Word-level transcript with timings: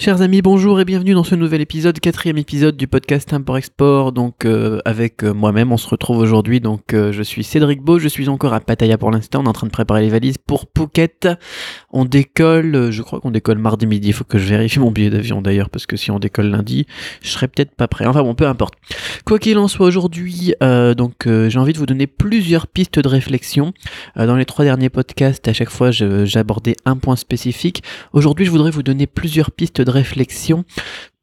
Chers 0.00 0.22
amis, 0.22 0.40
bonjour 0.40 0.80
et 0.80 0.86
bienvenue 0.86 1.12
dans 1.12 1.24
ce 1.24 1.34
nouvel 1.34 1.60
épisode, 1.60 2.00
quatrième 2.00 2.38
épisode 2.38 2.74
du 2.74 2.88
podcast 2.88 3.34
Import-Export. 3.34 4.12
Donc 4.12 4.46
euh, 4.46 4.80
avec 4.86 5.22
euh, 5.22 5.34
moi-même, 5.34 5.72
on 5.72 5.76
se 5.76 5.86
retrouve 5.86 6.16
aujourd'hui. 6.16 6.58
Donc 6.58 6.94
euh, 6.94 7.12
je 7.12 7.22
suis 7.22 7.44
Cédric 7.44 7.82
Beau, 7.82 7.98
je 7.98 8.08
suis 8.08 8.30
encore 8.30 8.54
à 8.54 8.60
Pattaya 8.60 8.96
pour 8.96 9.10
l'instant. 9.10 9.42
On 9.42 9.44
est 9.44 9.48
en 9.48 9.52
train 9.52 9.66
de 9.66 9.72
préparer 9.72 10.00
les 10.00 10.08
valises 10.08 10.38
pour 10.38 10.64
Phuket. 10.74 11.28
On 11.90 12.06
décolle, 12.06 12.90
je 12.90 13.02
crois 13.02 13.20
qu'on 13.20 13.30
décolle 13.30 13.58
mardi 13.58 13.86
midi. 13.86 14.08
Il 14.08 14.14
faut 14.14 14.24
que 14.24 14.38
je 14.38 14.46
vérifie 14.46 14.78
mon 14.78 14.90
billet 14.90 15.10
d'avion 15.10 15.42
d'ailleurs 15.42 15.68
parce 15.68 15.84
que 15.84 15.98
si 15.98 16.10
on 16.10 16.18
décolle 16.18 16.46
lundi, 16.46 16.86
je 17.20 17.28
serai 17.28 17.46
peut-être 17.48 17.74
pas 17.74 17.86
prêt. 17.86 18.06
Enfin 18.06 18.22
bon, 18.22 18.34
peu 18.34 18.46
importe. 18.46 18.76
Quoi 19.26 19.38
qu'il 19.38 19.58
en 19.58 19.68
soit 19.68 19.86
aujourd'hui, 19.86 20.54
donc 20.62 21.26
j'ai 21.26 21.58
envie 21.58 21.74
de 21.74 21.78
vous 21.78 21.84
donner 21.84 22.06
plusieurs 22.06 22.68
pistes 22.68 22.98
de 22.98 23.08
réflexion. 23.08 23.74
dans 24.16 24.36
les 24.36 24.46
trois 24.46 24.64
derniers 24.64 24.88
podcasts, 24.88 25.46
à 25.46 25.52
chaque 25.52 25.68
fois, 25.68 25.90
j'abordais 25.90 26.76
un 26.86 26.96
point 26.96 27.16
spécifique. 27.16 27.82
Aujourd'hui, 28.14 28.46
je 28.46 28.50
voudrais 28.50 28.70
vous 28.70 28.82
donner 28.82 29.06
plusieurs 29.06 29.50
pistes 29.50 29.82
de 29.82 29.89
réflexion 29.90 30.64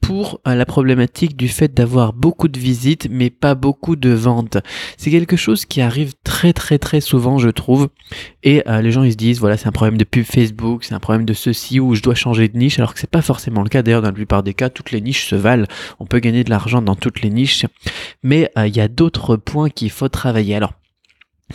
pour 0.02 0.40
euh, 0.48 0.56
la 0.56 0.66
problématique 0.66 1.36
du 1.36 1.48
fait 1.48 1.74
d'avoir 1.74 2.14
beaucoup 2.14 2.48
de 2.48 2.60
visites 2.60 3.08
mais 3.10 3.30
pas 3.30 3.56
beaucoup 3.56 3.96
de 3.96 4.10
ventes. 4.10 4.58
C'est 4.96 5.12
quelque 5.12 5.36
chose 5.36 5.66
qui 5.66 5.82
arrive 5.82 6.14
très 6.24 6.54
très 6.54 6.78
très 6.78 7.02
souvent 7.02 7.40
je 7.40 7.50
trouve 7.50 7.90
et 8.44 8.64
euh, 8.68 8.82
les 8.82 8.92
gens 8.92 9.04
ils 9.04 9.14
se 9.14 9.18
disent 9.18 9.40
voilà 9.40 9.58
c'est 9.58 9.68
un 9.68 9.72
problème 9.72 9.98
de 9.98 10.04
pub 10.04 10.24
Facebook, 10.24 10.84
c'est 10.84 10.94
un 10.94 11.00
problème 11.00 11.26
de 11.26 11.34
ceci 11.34 11.80
ou 11.80 11.96
je 11.96 12.02
dois 12.02 12.16
changer 12.16 12.48
de 12.48 12.58
niche 12.58 12.80
alors 12.80 12.94
que 12.94 13.00
c'est 13.00 13.10
pas 13.10 13.22
forcément 13.22 13.64
le 13.64 13.70
cas 13.70 13.82
d'ailleurs 13.82 14.02
dans 14.02 14.10
la 14.10 14.14
plupart 14.14 14.44
des 14.44 14.54
cas 14.54 14.70
toutes 14.70 14.92
les 14.92 15.02
niches 15.02 15.28
se 15.28 15.36
valent, 15.36 15.66
on 16.00 16.06
peut 16.06 16.20
gagner 16.20 16.44
de 16.44 16.50
l'argent 16.50 16.82
dans 16.82 16.96
toutes 16.96 17.22
les 17.22 17.30
niches 17.30 17.66
mais 18.24 18.52
euh, 18.58 18.68
il 18.68 18.76
y 18.76 18.82
a 18.82 18.88
d'autres 18.88 19.36
points 19.36 19.70
qu'il 19.70 19.90
faut 19.90 20.10
travailler. 20.10 20.56
Alors 20.56 20.74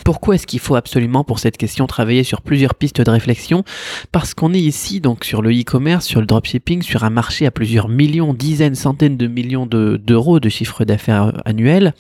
pourquoi 0.05 0.37
est-ce 0.37 0.47
qu'il 0.47 0.59
faut 0.59 0.75
absolument 0.75 1.23
pour 1.23 1.39
cette 1.39 1.59
question 1.59 1.87
travailler 1.87 2.25
sur 2.25 2.41
plusieurs 2.41 2.75
pistes 2.75 3.03
de 3.03 3.11
réflexion? 3.11 3.63
Parce 4.11 4.33
qu'on 4.33 4.55
est 4.55 4.61
ici 4.61 5.01
donc 5.01 5.25
sur 5.25 5.43
le 5.43 5.51
e-commerce, 5.51 6.07
sur 6.07 6.21
le 6.21 6.27
dropshipping, 6.27 6.81
sur 6.81 7.05
un 7.05 7.11
marché 7.11 7.45
à 7.45 7.51
plusieurs 7.51 7.89
millions, 7.89 8.33
dizaines, 8.33 8.75
centaines 8.75 9.19
de 9.19 9.27
millions 9.27 9.67
d'euros 9.67 10.41
de, 10.41 10.49
chiffre 10.49 10.87
d'affaires 10.87 11.43
annuel. 11.45 11.93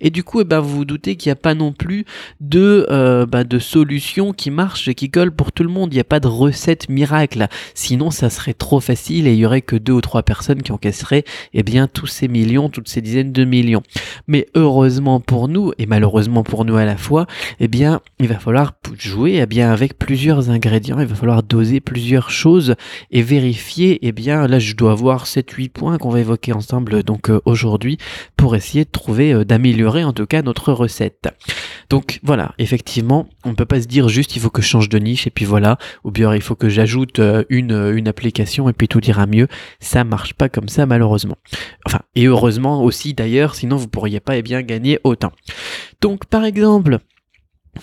Et 0.00 0.10
du 0.10 0.24
coup, 0.24 0.40
eh 0.40 0.44
ben, 0.44 0.58
vous 0.58 0.78
vous 0.78 0.84
doutez 0.84 1.14
qu'il 1.14 1.30
n'y 1.30 1.32
a 1.32 1.36
pas 1.36 1.54
non 1.54 1.72
plus 1.72 2.04
de, 2.40 2.86
euh, 2.90 3.24
bah, 3.24 3.44
de 3.44 3.58
solution 3.60 4.32
qui 4.32 4.50
marche 4.50 4.88
et 4.88 4.96
qui 4.96 5.08
colle 5.08 5.30
pour 5.30 5.52
tout 5.52 5.62
le 5.62 5.70
monde. 5.70 5.92
Il 5.92 5.96
n'y 5.96 6.00
a 6.00 6.04
pas 6.04 6.20
de 6.20 6.28
recette 6.28 6.88
miracle. 6.88 7.46
Sinon, 7.72 8.10
ça 8.10 8.30
serait 8.30 8.52
trop 8.52 8.80
facile 8.80 9.28
et 9.28 9.34
il 9.34 9.38
y 9.38 9.46
aurait 9.46 9.62
que 9.62 9.76
deux 9.76 9.92
ou 9.92 10.00
trois 10.00 10.24
personnes 10.24 10.62
qui 10.62 10.72
encaisseraient 10.72 11.24
eh 11.54 11.62
bien, 11.62 11.86
tous 11.86 12.08
ces 12.08 12.26
millions, 12.26 12.68
toutes 12.68 12.88
ces 12.88 13.00
dizaines 13.00 13.32
de 13.32 13.44
millions. 13.44 13.82
Mais 14.26 14.46
heureusement 14.56 15.20
pour 15.20 15.46
nous, 15.46 15.72
et 15.78 15.86
malheureusement 15.86 16.42
pour 16.42 16.64
nous 16.64 16.76
à 16.76 16.84
la 16.84 16.96
fois, 16.96 17.27
eh 17.60 17.68
bien, 17.68 18.00
il 18.18 18.28
va 18.28 18.38
falloir 18.38 18.74
jouer 18.98 19.40
eh 19.42 19.46
bien, 19.46 19.70
avec 19.70 19.98
plusieurs 19.98 20.50
ingrédients, 20.50 21.00
il 21.00 21.06
va 21.06 21.14
falloir 21.14 21.42
doser 21.42 21.80
plusieurs 21.80 22.30
choses 22.30 22.74
et 23.10 23.22
vérifier, 23.22 23.98
eh 24.02 24.12
bien, 24.12 24.46
là, 24.46 24.58
je 24.58 24.74
dois 24.74 24.92
avoir 24.92 25.26
7-8 25.26 25.70
points 25.70 25.98
qu'on 25.98 26.10
va 26.10 26.20
évoquer 26.20 26.52
ensemble 26.52 27.02
donc 27.02 27.30
euh, 27.30 27.40
aujourd'hui 27.44 27.98
pour 28.36 28.56
essayer 28.56 28.84
de 28.84 28.90
trouver, 28.90 29.32
euh, 29.32 29.44
d'améliorer 29.44 30.04
en 30.04 30.12
tout 30.12 30.26
cas 30.26 30.42
notre 30.42 30.72
recette. 30.72 31.28
Donc 31.90 32.20
voilà, 32.22 32.54
effectivement, 32.58 33.28
on 33.44 33.50
ne 33.50 33.54
peut 33.54 33.64
pas 33.64 33.80
se 33.80 33.86
dire 33.86 34.08
juste 34.08 34.36
il 34.36 34.40
faut 34.40 34.50
que 34.50 34.62
je 34.62 34.68
change 34.68 34.88
de 34.88 34.98
niche 34.98 35.26
et 35.26 35.30
puis 35.30 35.44
voilà, 35.44 35.78
ou 36.04 36.10
bien 36.10 36.34
il 36.34 36.42
faut 36.42 36.54
que 36.54 36.68
j'ajoute 36.68 37.18
euh, 37.18 37.44
une, 37.48 37.72
une 37.94 38.08
application 38.08 38.68
et 38.68 38.72
puis 38.72 38.88
tout 38.88 39.04
ira 39.06 39.26
mieux. 39.26 39.48
Ça 39.80 40.04
marche 40.04 40.34
pas 40.34 40.48
comme 40.48 40.68
ça 40.68 40.86
malheureusement. 40.86 41.36
Enfin, 41.86 42.00
et 42.14 42.26
heureusement 42.26 42.82
aussi 42.82 43.14
d'ailleurs, 43.14 43.54
sinon 43.54 43.76
vous 43.76 43.88
pourriez 43.88 44.20
pas 44.20 44.36
eh 44.36 44.42
bien 44.42 44.62
gagner 44.62 44.98
autant. 45.04 45.32
Donc 46.00 46.26
par 46.26 46.44
exemple, 46.44 46.98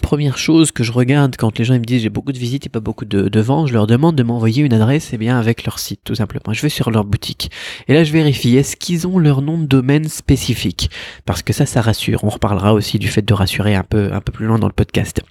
Première 0.02 0.38
chose 0.38 0.72
que 0.72 0.84
je 0.84 0.92
regarde 0.92 1.36
quand 1.38 1.58
les 1.58 1.66
gens 1.66 1.74
me 1.76 1.80
disent 1.80 2.02
j'ai 2.02 2.10
beaucoup 2.10 2.32
de 2.32 2.38
visites 2.38 2.66
et 2.66 2.70
pas 2.70 2.80
beaucoup 2.80 3.06
de, 3.06 3.40
ventes, 3.40 3.68
je 3.68 3.74
leur 3.74 3.88
demande 3.88 4.16
de 4.16 4.24
m'envoyer 4.24 4.64
une 4.64 4.74
adresse 4.74 5.14
et 5.14 5.16
eh 5.16 5.18
bien 5.18 5.40
avec 5.40 5.66
leur 5.66 5.80
site 5.80 6.02
tout 6.04 6.16
simplement. 6.16 6.54
Je 6.54 6.62
vais 6.62 6.70
sur 6.70 6.92
leur 6.92 7.06
boutique 7.06 7.52
et 7.88 7.94
là 7.94 8.04
je 8.04 8.12
vérifie 8.12 8.56
est-ce 8.58 8.76
qu'ils 8.76 9.08
ont 9.08 9.18
leur 9.18 9.42
nom 9.42 9.58
de 9.58 9.66
domaine 9.66 10.08
spécifique? 10.08 10.90
Parce 11.26 11.42
que 11.42 11.54
ça 11.54 11.66
ça 11.66 11.82
rassure. 11.82 12.24
On 12.24 12.30
reparlera 12.30 12.74
aussi 12.74 13.00
du 13.00 13.08
fait 13.08 13.22
de 13.22 13.34
rassurer 13.34 13.76
un 13.76 13.84
peu 13.84 14.12
un 14.12 14.22
peu 14.22 14.32
plus 14.32 14.46
loin 14.46 14.60
dans 14.60 14.68
le 14.68 14.74
podcast. 14.74 15.22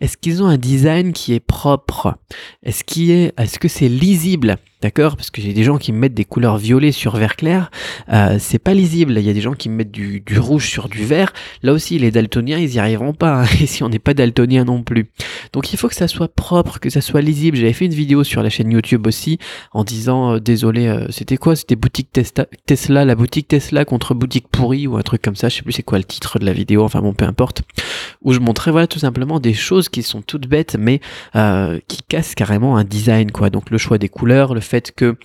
Est-ce 0.00 0.16
qu'ils 0.16 0.42
ont 0.42 0.46
un 0.46 0.58
design 0.58 1.12
qui 1.12 1.34
est 1.34 1.40
propre? 1.40 2.16
Est-ce 2.62 2.84
qui 2.84 3.12
est 3.12 3.32
est-ce 3.38 3.58
que 3.58 3.68
c'est 3.68 3.88
lisible? 3.88 4.58
D'accord 4.80 5.16
Parce 5.16 5.30
que 5.30 5.42
j'ai 5.42 5.52
des 5.52 5.64
gens 5.64 5.76
qui 5.76 5.92
me 5.92 5.98
mettent 5.98 6.14
des 6.14 6.24
couleurs 6.24 6.56
violet 6.56 6.92
sur 6.92 7.16
vert 7.16 7.34
clair. 7.34 7.68
Euh, 8.12 8.36
c'est 8.38 8.60
pas 8.60 8.74
lisible. 8.74 9.18
Il 9.18 9.26
y 9.26 9.30
a 9.30 9.32
des 9.32 9.40
gens 9.40 9.54
qui 9.54 9.68
me 9.68 9.74
mettent 9.74 9.90
du, 9.90 10.22
rouge 10.38 10.68
sur 10.68 10.88
du 10.88 11.04
vert. 11.04 11.32
Là 11.64 11.72
aussi, 11.72 11.98
les 11.98 12.12
daltoniens, 12.12 12.58
ils 12.58 12.74
y 12.74 12.78
arriveront 12.78 13.12
pas. 13.12 13.42
Hein. 13.42 13.46
Et 13.60 13.66
si 13.66 13.82
on 13.82 13.88
n'est 13.88 13.98
pas 13.98 14.14
daltonien 14.14 14.64
non 14.64 14.84
plus. 14.84 15.10
Donc 15.52 15.72
il 15.72 15.78
faut 15.78 15.88
que 15.88 15.96
ça 15.96 16.06
soit 16.06 16.32
propre, 16.32 16.78
que 16.78 16.90
ça 16.90 17.00
soit 17.00 17.22
lisible. 17.22 17.56
J'avais 17.56 17.72
fait 17.72 17.86
une 17.86 17.94
vidéo 17.94 18.22
sur 18.22 18.40
la 18.40 18.50
chaîne 18.50 18.70
YouTube 18.70 19.08
aussi 19.08 19.38
en 19.72 19.82
disant 19.82 20.34
euh, 20.34 20.38
désolé, 20.38 20.86
euh, 20.86 21.06
c'était 21.10 21.38
quoi? 21.38 21.56
C'était 21.56 21.74
boutique 21.74 22.10
Tesla, 22.66 23.04
la 23.04 23.14
boutique 23.16 23.48
Tesla 23.48 23.84
contre 23.84 24.14
boutique 24.14 24.46
pourrie 24.46 24.86
ou 24.86 24.96
un 24.96 25.02
truc 25.02 25.22
comme 25.22 25.36
ça. 25.36 25.48
Je 25.48 25.56
sais 25.56 25.62
plus 25.62 25.72
c'est 25.72 25.82
quoi 25.82 25.98
le 25.98 26.04
titre 26.04 26.38
de 26.38 26.44
la 26.44 26.52
vidéo. 26.52 26.84
Enfin 26.84 27.00
bon, 27.00 27.14
peu 27.14 27.24
importe. 27.24 27.62
Où 28.22 28.32
je 28.32 28.38
montrais 28.38 28.70
voilà 28.70 28.86
tout 28.86 29.00
simplement 29.00 29.40
des 29.40 29.54
choses 29.54 29.88
qui 29.88 30.04
sont 30.04 30.22
toutes 30.22 30.46
bêtes 30.46 30.76
mais 30.78 31.00
qui 31.88 31.98
cassent 32.08 32.36
carrément 32.36 32.76
un 32.76 32.84
design 32.84 33.32
quoi. 33.32 33.50
Donc 33.50 33.70
le 33.70 33.78
choix 33.78 33.98
des 33.98 34.08
couleurs, 34.08 34.54
le 34.54 34.60
fait 34.68 34.92
que 34.92 35.16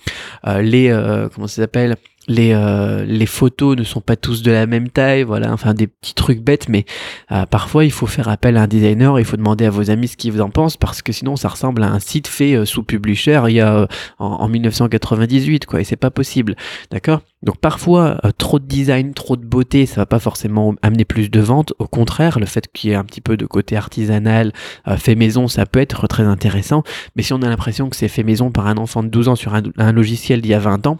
euh, 0.46 0.62
les 0.62 0.88
euh, 0.90 1.28
comment 1.28 1.46
ça 1.46 1.62
s'appelle 1.62 1.96
les, 2.28 2.52
euh, 2.52 3.04
les 3.04 3.26
photos 3.26 3.76
ne 3.76 3.84
sont 3.84 4.00
pas 4.00 4.16
tous 4.16 4.42
de 4.42 4.50
la 4.50 4.66
même 4.66 4.88
taille, 4.88 5.22
voilà, 5.22 5.52
enfin 5.52 5.74
des 5.74 5.86
petits 5.86 6.14
trucs 6.14 6.40
bêtes, 6.40 6.68
mais 6.68 6.84
euh, 7.32 7.46
parfois 7.46 7.84
il 7.84 7.92
faut 7.92 8.06
faire 8.06 8.28
appel 8.28 8.56
à 8.56 8.62
un 8.62 8.66
designer, 8.66 9.18
il 9.18 9.24
faut 9.24 9.36
demander 9.36 9.66
à 9.66 9.70
vos 9.70 9.90
amis 9.90 10.08
ce 10.08 10.16
qu'ils 10.16 10.32
vous 10.32 10.40
en 10.40 10.50
pensent, 10.50 10.76
parce 10.76 11.02
que 11.02 11.12
sinon 11.12 11.36
ça 11.36 11.48
ressemble 11.48 11.82
à 11.82 11.90
un 11.90 12.00
site 12.00 12.26
fait 12.26 12.54
euh, 12.54 12.64
sous 12.64 12.82
publisher 12.82 13.42
il 13.48 13.54
y 13.54 13.60
a 13.60 13.86
en, 14.18 14.48
1998, 14.48 15.66
quoi, 15.66 15.80
et 15.80 15.84
c'est 15.84 15.96
pas 15.96 16.10
possible, 16.10 16.56
d'accord? 16.90 17.20
Donc 17.42 17.58
parfois 17.58 18.20
trop 18.38 18.58
de 18.58 18.64
design, 18.64 19.12
trop 19.12 19.36
de 19.36 19.44
beauté, 19.44 19.84
ça 19.84 19.96
va 19.96 20.06
pas 20.06 20.18
forcément 20.18 20.74
amener 20.80 21.04
plus 21.04 21.30
de 21.30 21.40
ventes, 21.40 21.74
au 21.78 21.86
contraire, 21.86 22.38
le 22.38 22.46
fait 22.46 22.68
qu'il 22.72 22.88
y 22.88 22.92
ait 22.94 22.96
un 22.96 23.04
petit 23.04 23.20
peu 23.20 23.36
de 23.36 23.44
côté 23.44 23.76
artisanal, 23.76 24.52
fait 24.96 25.14
maison, 25.14 25.46
ça 25.46 25.66
peut 25.66 25.80
être 25.80 26.06
très 26.06 26.22
intéressant, 26.22 26.84
mais 27.16 27.22
si 27.22 27.34
on 27.34 27.42
a 27.42 27.48
l'impression 27.48 27.90
que 27.90 27.96
c'est 27.96 28.08
fait 28.08 28.22
maison 28.22 28.50
par 28.50 28.66
un 28.66 28.78
enfant 28.78 29.02
de 29.02 29.08
12 29.08 29.28
ans 29.28 29.36
sur 29.36 29.54
un, 29.54 29.62
un 29.76 29.92
logiciel 29.92 30.40
d'il 30.40 30.52
y 30.52 30.54
a 30.54 30.58
20 30.58 30.86
ans, 30.86 30.96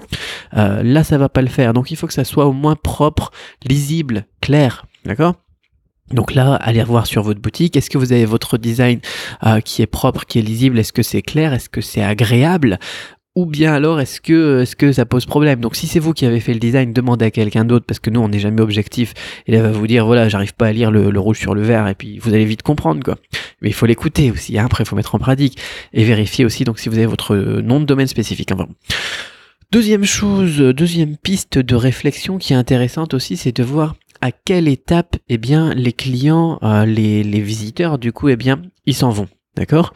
là 0.53 1.03
ça 1.03 1.13
ça 1.14 1.19
va 1.19 1.28
pas 1.28 1.42
le 1.42 1.48
faire. 1.48 1.72
Donc 1.75 1.92
il 1.92 1.97
faut 1.97 2.08
que 2.08 2.12
ça 2.12 2.25
soit 2.25 2.47
au 2.47 2.52
moins 2.52 2.75
propre, 2.75 3.30
lisible, 3.64 4.26
clair. 4.41 4.84
D'accord? 5.04 5.36
Donc 6.10 6.34
là, 6.34 6.56
allez 6.56 6.82
voir 6.82 7.06
sur 7.06 7.22
votre 7.22 7.41
boutique. 7.41 7.76
Est-ce 7.76 7.88
que 7.88 7.98
vous 7.98 8.12
avez 8.12 8.25
votre 8.25 8.58
design 8.58 8.98
euh, 9.47 9.60
qui 9.60 9.80
est 9.80 9.86
propre, 9.86 10.26
qui 10.26 10.41
est 10.41 10.42
lisible? 10.42 10.76
Est-ce 10.76 10.92
que 10.92 11.04
c'est 11.04 11.22
clair? 11.22 11.52
Est-ce 11.52 11.69
que 11.69 11.80
c'est 11.80 12.02
agréable? 12.02 12.80
Ou 13.36 13.47
bien 13.47 13.75
alors 13.75 14.00
est-ce 14.00 14.20
que 14.20 14.62
est-ce 14.62 14.75
que 14.75 14.92
ça 14.92 15.06
pose 15.06 15.25
problème? 15.25 15.60
Donc 15.60 15.76
si 15.76 15.86
c'est 15.86 16.00
vous 16.00 16.12
qui 16.12 16.26
avez 16.26 16.41
fait 16.41 16.52
le 16.52 16.60
design, 16.60 16.92
demandez 16.92 17.26
à 17.26 17.31
quelqu'un 17.31 17.64
d'autre 17.64 17.84
parce 17.86 18.00
que 18.00 18.10
nous 18.10 18.20
on 18.20 18.28
n'est 18.28 18.38
jamais 18.38 18.60
objectif 18.60 19.12
et 19.46 19.54
elle 19.54 19.62
va 19.62 19.72
vous 19.72 19.88
dire 19.88 20.06
voilà 20.06 20.28
j'arrive 20.28 20.54
pas 20.54 20.66
à 20.66 20.72
lire 20.72 20.92
le, 20.92 21.19
rouge 21.19 21.38
sur 21.38 21.54
le 21.54 21.62
vert 21.62 21.88
et 21.88 21.96
puis 21.96 22.19
vous 22.19 22.32
allez 22.32 22.44
vite 22.44 22.62
comprendre 22.62 23.02
quoi. 23.02 23.16
Mais 23.60 23.70
il 23.70 23.72
faut 23.72 23.86
l'écouter 23.86 24.31
aussi. 24.31 24.56
Hein. 24.56 24.66
Après 24.66 24.84
il 24.84 24.86
faut 24.86 24.94
mettre 24.94 25.16
en 25.16 25.19
pratique 25.19 25.58
et 25.92 26.04
vérifier 26.04 26.44
aussi 26.44 26.62
donc 26.62 26.78
si 26.78 26.88
vous 26.88 26.96
avez 26.96 27.06
votre 27.06 27.34
nom 27.36 27.81
de 27.81 27.86
domaine 27.86 28.06
spécifique. 28.06 28.50
Deuxième 29.72 30.04
chose, 30.04 30.58
deuxième 30.58 31.16
piste 31.16 31.58
de 31.58 31.75
réflexion 31.75 32.38
qui 32.38 32.52
est 32.52 32.56
intéressante 32.56 33.14
aussi, 33.14 33.36
c'est 33.36 33.56
de 33.56 33.62
voir 33.62 33.97
à 34.20 34.30
quelle 34.32 34.69
étape, 34.69 35.16
eh 35.28 35.36
bien, 35.36 35.75
les 35.75 35.92
clients, 35.92 36.58
euh, 36.62 36.86
les, 36.86 37.22
les 37.22 37.41
visiteurs, 37.41 37.98
du 37.98 38.12
coup, 38.12 38.28
eh 38.28 38.36
bien, 38.36 38.62
ils 38.86 38.94
s'en 38.94 39.10
vont. 39.10 39.28
D'accord? 39.56 39.92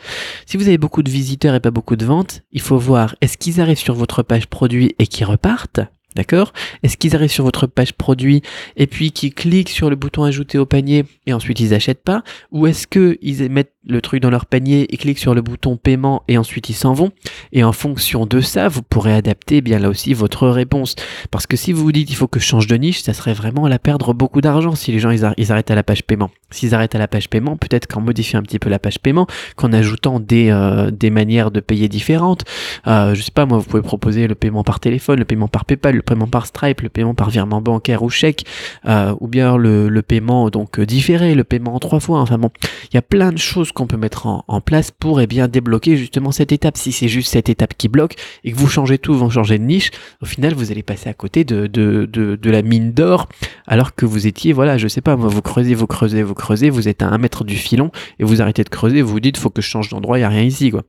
Si 0.47 0.57
vous 0.57 0.69
avez 0.69 0.79
beaucoup 0.79 1.03
de 1.03 1.11
visiteurs 1.11 1.55
et 1.55 1.61
pas 1.61 1.71
beaucoup 1.71 1.97
de 1.97 2.05
ventes, 2.05 2.43
il 2.53 2.61
faut 2.61 2.79
voir 2.79 3.17
est-ce 3.21 3.37
qu'ils 3.37 3.61
arrivent 3.61 3.79
sur 3.79 3.95
votre 3.95 4.23
page 4.23 4.47
produit 4.47 4.95
et 4.99 5.07
qu'ils 5.07 5.27
repartent? 5.27 5.81
D'accord 6.19 6.53
Est-ce 6.83 6.97
qu'ils 6.97 7.15
arrivent 7.15 7.31
sur 7.31 7.45
votre 7.45 7.69
page 7.69 7.93
produit 7.93 8.43
et 8.77 8.89
puis 8.89 9.13
qu'ils 9.13 9.33
cliquent 9.33 9.69
sur 9.69 9.89
le 9.89 9.95
bouton 9.95 10.25
ajouter 10.25 10.59
au 10.59 10.67
panier 10.67 11.05
et 11.29 11.33
ensuite 11.33 11.61
ils 11.61 11.75
achètent 11.75 12.03
pas 12.03 12.25
Ou 12.51 12.67
est-ce 12.67 12.89
qu'ils 12.89 13.49
mettent 13.53 13.73
le 13.89 14.01
truc 14.01 14.21
dans 14.21 14.31
leur 14.31 14.47
panier 14.47 14.93
et 14.93 14.97
cliquent 14.97 15.19
sur 15.21 15.33
le 15.33 15.43
bouton 15.43 15.77
paiement 15.77 16.25
et 16.29 16.37
ensuite 16.37 16.69
ils 16.69 16.75
s'en 16.75 16.93
vont. 16.93 17.11
Et 17.53 17.65
en 17.65 17.73
fonction 17.73 18.27
de 18.27 18.41
ça, 18.41 18.69
vous 18.69 18.83
pourrez 18.83 19.15
adapter 19.15 19.61
bien 19.61 19.79
là 19.79 19.89
aussi 19.89 20.13
votre 20.13 20.49
réponse. 20.49 20.95
Parce 21.31 21.47
que 21.47 21.57
si 21.57 21.73
vous 21.73 21.85
vous 21.85 21.93
dites 21.93 22.11
il 22.11 22.17
faut 22.17 22.27
que 22.27 22.41
je 22.41 22.45
change 22.45 22.67
de 22.67 22.77
niche, 22.77 23.01
ça 23.03 23.15
serait 23.15 23.33
vraiment 23.33 23.65
à 23.65 23.69
la 23.69 23.79
perdre 23.79 24.13
beaucoup 24.13 24.41
d'argent 24.41 24.75
si 24.75 24.91
les 24.93 24.99
gens 24.99 25.11
ils, 25.11 25.25
arrêtent 25.25 25.71
à 25.71 25.75
la 25.75 25.83
page 25.85 26.03
paiement. 26.03 26.31
S'ils 26.51 26.75
arrêtent 26.75 26.97
à 26.97 26.99
la 26.99 27.09
page 27.09 27.31
paiement, 27.31 27.57
peut-être 27.57 27.87
qu'en 27.87 28.01
modifiant 28.01 28.41
un 28.41 28.43
petit 28.43 28.59
peu 28.59 28.69
la 28.69 28.79
page 28.79 28.99
paiement, 28.99 29.27
qu'en 29.57 29.73
ajoutant 29.73 30.19
des, 30.19 30.51
euh, 30.51 30.91
des 30.91 31.11
manières 31.11 31.51
de 31.51 31.61
payer 31.61 31.89
différentes, 31.89 32.45
euh, 32.87 33.15
je 33.15 33.23
sais 33.23 33.31
pas 33.33 33.47
moi, 33.47 33.59
vous 33.59 33.65
pouvez 33.65 33.83
proposer 33.83 34.27
le 34.27 34.35
paiement 34.35 34.65
par 34.65 34.81
téléphone, 34.81 35.19
le 35.19 35.25
paiement 35.25 35.49
par 35.49 35.65
PayPal, 35.65 35.95
le 35.95 36.03
paiement 36.09 36.27
par 36.27 36.47
Stripe, 36.47 36.81
le 36.81 36.89
paiement 36.89 37.15
par 37.15 37.31
virement 37.31 37.61
bancaire 37.61 38.03
ou 38.03 38.11
chèque, 38.11 38.45
euh, 38.87 39.15
ou 39.21 39.29
bien 39.29 39.57
le, 39.57 39.89
le 39.89 40.03
paiement 40.03 40.49
donc 40.51 40.81
différé, 40.81 41.35
le 41.35 41.45
paiement 41.45 41.75
en 41.75 41.79
trois 41.79 42.01
fois. 42.01 42.21
Enfin 42.21 42.39
bon, 42.39 42.51
il 42.91 42.95
y 42.95 42.99
a 42.99 43.03
plein 43.03 43.33
de 43.33 43.39
choses 43.39 43.73
qu'on 43.73 43.87
peut 43.87 43.97
mettre 43.97 44.27
en, 44.27 44.61
place 44.61 44.91
pour 44.91 45.21
eh 45.21 45.27
bien 45.27 45.47
débloquer 45.47 45.97
justement 45.97 46.33
cette 46.33 46.53
étape. 46.53 46.77
Si 46.77 46.93
c'est 46.93 47.09
juste 47.09 47.31
cette 47.31 47.49
étape 47.49 47.75
qui 47.77 47.89
bloque 47.89 48.17
et 48.45 48.53
que 48.53 48.57
vous 48.57 48.69
changez 48.69 48.99
tout, 48.99 49.15
vous 49.15 49.31
changez 49.31 49.59
de 49.59 49.65
niche, 49.65 49.91
au 50.23 50.27
final 50.27 50.55
vous 50.55 50.73
allez 50.73 50.83
passer 50.83 51.09
à 51.09 51.15
côté 51.15 51.45
de, 51.45 51.67
de, 51.67 52.07
de, 52.07 52.51
la 52.51 52.63
mine 52.63 52.93
d'or 52.93 53.29
alors 53.67 53.95
que 53.95 54.07
vous 54.07 54.27
étiez, 54.27 54.53
voilà, 54.53 54.79
je 54.79 54.89
sais 54.89 55.01
pas, 55.01 55.15
vous 55.15 55.43
creusez, 55.43 55.75
vous 55.75 55.87
creusez, 55.87 56.23
vous 56.23 56.35
creusez, 56.35 56.71
vous 56.71 56.89
êtes 56.89 57.03
à 57.03 57.09
un 57.09 57.19
mètre 57.19 57.45
du 57.45 57.57
filon 57.57 57.91
et 58.19 58.25
vous 58.25 58.41
arrêtez 58.43 58.65
de 58.65 58.69
creuser, 58.69 59.03
vous 59.03 59.13
vous 59.13 59.21
dites 59.21 59.37
faut 59.37 59.51
que 59.51 59.63
je 59.63 59.69
change 59.69 59.91
d'endroit, 59.91 60.19
il 60.19 60.23
n'y 60.23 60.27
a 60.27 60.31
rien 60.31 60.43
ici 60.43 60.71
quoi. 60.71 60.83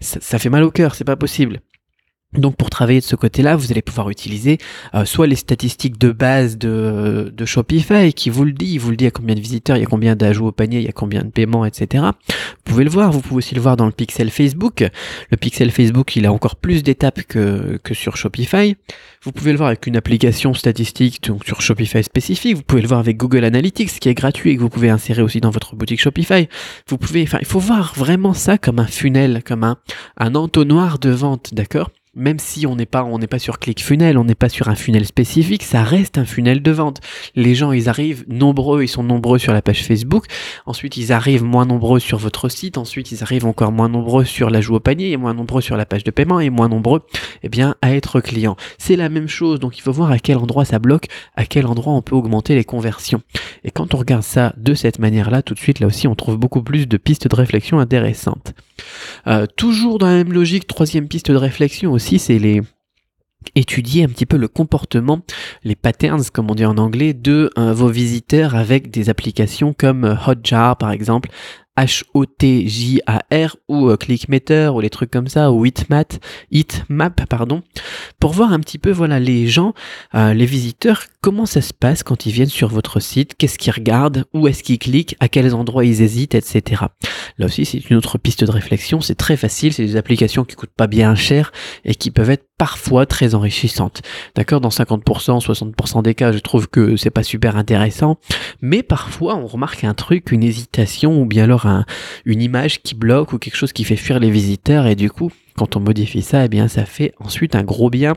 Ça, 0.00 0.18
ça 0.20 0.38
fait 0.38 0.50
mal 0.50 0.62
au 0.62 0.70
cœur, 0.70 0.94
c'est 0.94 1.04
pas 1.04 1.16
possible. 1.16 1.60
Donc 2.34 2.54
pour 2.54 2.70
travailler 2.70 3.00
de 3.00 3.04
ce 3.04 3.16
côté-là, 3.16 3.56
vous 3.56 3.72
allez 3.72 3.82
pouvoir 3.82 4.08
utiliser 4.08 4.58
euh, 4.94 5.04
soit 5.04 5.26
les 5.26 5.34
statistiques 5.34 5.98
de 5.98 6.12
base 6.12 6.58
de, 6.58 7.32
de, 7.36 7.44
Shopify 7.44 8.12
qui 8.12 8.30
vous 8.30 8.44
le 8.44 8.52
dit, 8.52 8.74
il 8.74 8.78
vous 8.78 8.90
le 8.90 8.96
dit 8.96 9.06
à 9.06 9.10
combien 9.10 9.34
de 9.34 9.40
visiteurs, 9.40 9.76
il 9.76 9.80
y 9.80 9.82
a 9.82 9.86
combien 9.86 10.14
d'ajouts 10.14 10.46
au 10.46 10.52
panier, 10.52 10.78
il 10.78 10.84
y 10.84 10.88
a 10.88 10.92
combien 10.92 11.22
de 11.22 11.30
paiements, 11.30 11.64
etc. 11.64 12.04
Vous 12.28 12.62
pouvez 12.62 12.84
le 12.84 12.90
voir, 12.90 13.10
vous 13.10 13.20
pouvez 13.20 13.38
aussi 13.38 13.56
le 13.56 13.60
voir 13.60 13.76
dans 13.76 13.86
le 13.86 13.90
pixel 13.90 14.30
Facebook. 14.30 14.88
Le 15.30 15.36
pixel 15.36 15.72
Facebook, 15.72 16.14
il 16.14 16.24
a 16.24 16.32
encore 16.32 16.54
plus 16.54 16.84
d'étapes 16.84 17.22
que, 17.22 17.80
que 17.82 17.94
sur 17.94 18.16
Shopify. 18.16 18.76
Vous 19.24 19.32
pouvez 19.32 19.50
le 19.50 19.58
voir 19.58 19.66
avec 19.66 19.88
une 19.88 19.96
application 19.96 20.54
statistique 20.54 21.24
donc 21.24 21.44
sur 21.44 21.60
Shopify 21.60 22.04
spécifique. 22.04 22.54
Vous 22.54 22.62
pouvez 22.62 22.82
le 22.82 22.88
voir 22.88 23.00
avec 23.00 23.16
Google 23.16 23.44
Analytics 23.44 23.98
qui 23.98 24.08
est 24.08 24.14
gratuit 24.14 24.52
et 24.52 24.56
que 24.56 24.60
vous 24.60 24.70
pouvez 24.70 24.88
insérer 24.90 25.22
aussi 25.22 25.40
dans 25.40 25.50
votre 25.50 25.74
boutique 25.74 26.00
Shopify. 26.00 26.48
Vous 26.88 26.96
pouvez, 26.96 27.24
enfin, 27.24 27.38
il 27.40 27.46
faut 27.46 27.58
voir 27.58 27.92
vraiment 27.96 28.34
ça 28.34 28.56
comme 28.56 28.78
un 28.78 28.86
funnel, 28.86 29.42
comme 29.44 29.64
un, 29.64 29.78
un 30.16 30.36
entonnoir 30.36 31.00
de 31.00 31.10
vente, 31.10 31.54
d'accord? 31.54 31.90
Même 32.14 32.40
si 32.40 32.66
on 32.66 32.74
n'est 32.74 32.86
pas, 32.86 33.04
on 33.04 33.18
n'est 33.18 33.28
pas 33.28 33.38
sur 33.38 33.60
ClickFunnels, 33.60 34.18
on 34.18 34.24
n'est 34.24 34.34
pas 34.34 34.48
sur 34.48 34.68
un 34.68 34.74
funnel 34.74 35.06
spécifique, 35.06 35.62
ça 35.62 35.84
reste 35.84 36.18
un 36.18 36.24
funnel 36.24 36.60
de 36.60 36.70
vente. 36.72 37.00
Les 37.36 37.54
gens, 37.54 37.70
ils 37.70 37.88
arrivent 37.88 38.24
nombreux, 38.28 38.82
ils 38.82 38.88
sont 38.88 39.04
nombreux 39.04 39.38
sur 39.38 39.52
la 39.52 39.62
page 39.62 39.84
Facebook. 39.84 40.26
Ensuite, 40.66 40.96
ils 40.96 41.12
arrivent 41.12 41.44
moins 41.44 41.66
nombreux 41.66 42.00
sur 42.00 42.18
votre 42.18 42.48
site. 42.48 42.78
Ensuite, 42.78 43.12
ils 43.12 43.22
arrivent 43.22 43.46
encore 43.46 43.70
moins 43.70 43.88
nombreux 43.88 44.24
sur 44.24 44.50
l'ajout 44.50 44.74
au 44.74 44.80
panier 44.80 45.12
et 45.12 45.16
moins 45.16 45.34
nombreux 45.34 45.60
sur 45.60 45.76
la 45.76 45.86
page 45.86 46.02
de 46.02 46.10
paiement 46.10 46.40
et 46.40 46.50
moins 46.50 46.68
nombreux, 46.68 47.02
eh 47.44 47.48
bien, 47.48 47.76
à 47.80 47.94
être 47.94 48.20
clients. 48.20 48.56
C'est 48.78 48.96
la 48.96 49.08
même 49.08 49.28
chose. 49.28 49.60
Donc, 49.60 49.78
il 49.78 49.82
faut 49.82 49.92
voir 49.92 50.10
à 50.10 50.18
quel 50.18 50.38
endroit 50.38 50.64
ça 50.64 50.80
bloque, 50.80 51.06
à 51.36 51.46
quel 51.46 51.66
endroit 51.66 51.92
on 51.92 52.02
peut 52.02 52.16
augmenter 52.16 52.56
les 52.56 52.64
conversions. 52.64 53.22
Et 53.62 53.70
quand 53.70 53.94
on 53.94 53.98
regarde 53.98 54.24
ça 54.24 54.52
de 54.56 54.74
cette 54.74 54.98
manière-là, 54.98 55.42
tout 55.42 55.54
de 55.54 55.60
suite, 55.60 55.78
là 55.78 55.86
aussi, 55.86 56.08
on 56.08 56.16
trouve 56.16 56.36
beaucoup 56.36 56.62
plus 56.62 56.88
de 56.88 56.96
pistes 56.96 57.28
de 57.28 57.36
réflexion 57.36 57.78
intéressantes. 57.78 58.52
Euh, 59.26 59.46
toujours 59.46 59.98
dans 59.98 60.06
la 60.06 60.14
même 60.14 60.32
logique, 60.32 60.66
troisième 60.66 61.06
piste 61.06 61.30
de 61.30 61.36
réflexion 61.36 61.92
aussi, 61.92 61.99
c'est 62.00 62.38
les 62.38 62.62
étudier 63.54 64.04
un 64.04 64.08
petit 64.08 64.26
peu 64.26 64.36
le 64.36 64.48
comportement, 64.48 65.20
les 65.64 65.74
patterns, 65.74 66.22
comme 66.32 66.50
on 66.50 66.54
dit 66.54 66.66
en 66.66 66.76
anglais, 66.76 67.14
de 67.14 67.50
euh, 67.58 67.72
vos 67.72 67.88
visiteurs 67.88 68.54
avec 68.54 68.90
des 68.90 69.08
applications 69.08 69.74
comme 69.76 70.04
euh, 70.04 70.14
Hotjar 70.26 70.76
par 70.76 70.90
exemple, 70.90 71.30
H-O-T-J-A-R 71.78 73.56
ou 73.68 73.88
euh, 73.88 73.96
ClickMeter 73.96 74.74
ou 74.74 74.80
les 74.80 74.90
trucs 74.90 75.10
comme 75.10 75.28
ça 75.28 75.52
ou 75.52 75.64
Hitmap, 75.64 77.24
pardon, 77.28 77.62
pour 78.18 78.32
voir 78.32 78.52
un 78.52 78.60
petit 78.60 78.78
peu 78.78 78.90
voilà 78.90 79.20
les 79.20 79.46
gens, 79.46 79.72
euh, 80.14 80.34
les 80.34 80.46
visiteurs, 80.46 81.04
comment 81.20 81.46
ça 81.46 81.62
se 81.62 81.72
passe 81.72 82.02
quand 82.02 82.26
ils 82.26 82.32
viennent 82.32 82.48
sur 82.48 82.68
votre 82.68 83.00
site, 83.00 83.34
qu'est-ce 83.36 83.58
qu'ils 83.58 83.72
regardent, 83.72 84.24
où 84.34 84.48
est-ce 84.48 84.62
qu'ils 84.62 84.78
cliquent, 84.78 85.16
à 85.20 85.28
quels 85.28 85.54
endroits 85.54 85.84
ils 85.84 86.02
hésitent, 86.02 86.34
etc. 86.34 86.82
Là 87.38 87.46
aussi 87.46 87.64
c'est 87.64 87.88
une 87.90 87.96
autre 87.96 88.18
piste 88.18 88.44
de 88.44 88.50
réflexion, 88.50 89.00
c'est 89.00 89.14
très 89.14 89.36
facile, 89.36 89.72
c'est 89.72 89.86
des 89.86 89.96
applications 89.96 90.44
qui 90.44 90.56
coûtent 90.56 90.70
pas 90.76 90.86
bien 90.86 91.14
cher 91.14 91.52
et 91.84 91.94
qui 91.94 92.10
peuvent 92.10 92.30
être 92.30 92.49
parfois 92.60 93.06
très 93.06 93.34
enrichissantes. 93.34 94.02
D'accord, 94.34 94.60
dans 94.60 94.68
50%, 94.68 95.42
60% 95.42 96.02
des 96.02 96.14
cas, 96.14 96.30
je 96.30 96.40
trouve 96.40 96.68
que 96.68 96.94
c'est 96.96 97.08
pas 97.08 97.22
super 97.22 97.56
intéressant, 97.56 98.18
mais 98.60 98.82
parfois 98.82 99.36
on 99.36 99.46
remarque 99.46 99.82
un 99.82 99.94
truc, 99.94 100.30
une 100.30 100.42
hésitation 100.42 101.22
ou 101.22 101.24
bien 101.24 101.44
alors 101.44 101.66
une 102.26 102.42
image 102.42 102.82
qui 102.82 102.94
bloque 102.94 103.32
ou 103.32 103.38
quelque 103.38 103.56
chose 103.56 103.72
qui 103.72 103.84
fait 103.84 103.96
fuir 103.96 104.20
les 104.20 104.30
visiteurs 104.30 104.86
et 104.86 104.94
du 104.94 105.10
coup 105.10 105.32
quand 105.60 105.76
on 105.76 105.80
modifie 105.80 106.22
ça, 106.22 106.46
eh 106.46 106.68
ça 106.68 106.86
fait 106.86 107.12
ensuite 107.20 107.54
un 107.54 107.62
gros 107.62 107.90
bien 107.90 108.14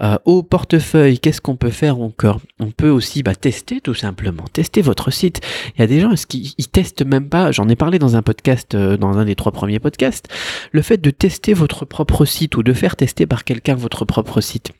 euh, 0.00 0.18
au 0.26 0.42
portefeuille. 0.42 1.18
Qu'est-ce 1.18 1.40
qu'on 1.40 1.56
peut 1.56 1.70
faire 1.70 1.98
encore? 1.98 2.38
On 2.60 2.70
peut 2.70 2.90
aussi 2.90 3.22
bah, 3.22 3.34
tester 3.34 3.80
tout 3.80 3.94
simplement, 3.94 4.44
tester 4.52 4.82
votre 4.82 5.10
site. 5.10 5.40
Il 5.74 5.80
y 5.80 5.84
a 5.84 5.86
des 5.86 6.00
gens 6.00 6.12
qui 6.28 6.54
ils 6.58 6.68
testent 6.68 7.00
même 7.06 7.30
pas? 7.30 7.50
J'en 7.50 7.66
ai 7.70 7.76
parlé 7.76 7.98
dans 7.98 8.14
un 8.14 8.20
podcast, 8.20 8.74
euh, 8.74 8.98
dans 8.98 9.16
un 9.16 9.24
des 9.24 9.36
trois 9.36 9.52
premiers 9.52 9.78
podcasts. 9.78 10.28
Le 10.70 10.82
fait 10.82 10.98
de 10.98 11.08
tester 11.08 11.54
votre 11.54 11.86
propre 11.86 12.26
site 12.26 12.58
ou 12.58 12.62
de 12.62 12.74
faire 12.74 12.94
tester 12.94 13.24
par 13.24 13.44
quelqu'un 13.44 13.74
votre 13.74 14.04
propre 14.04 14.42
site. 14.42 14.72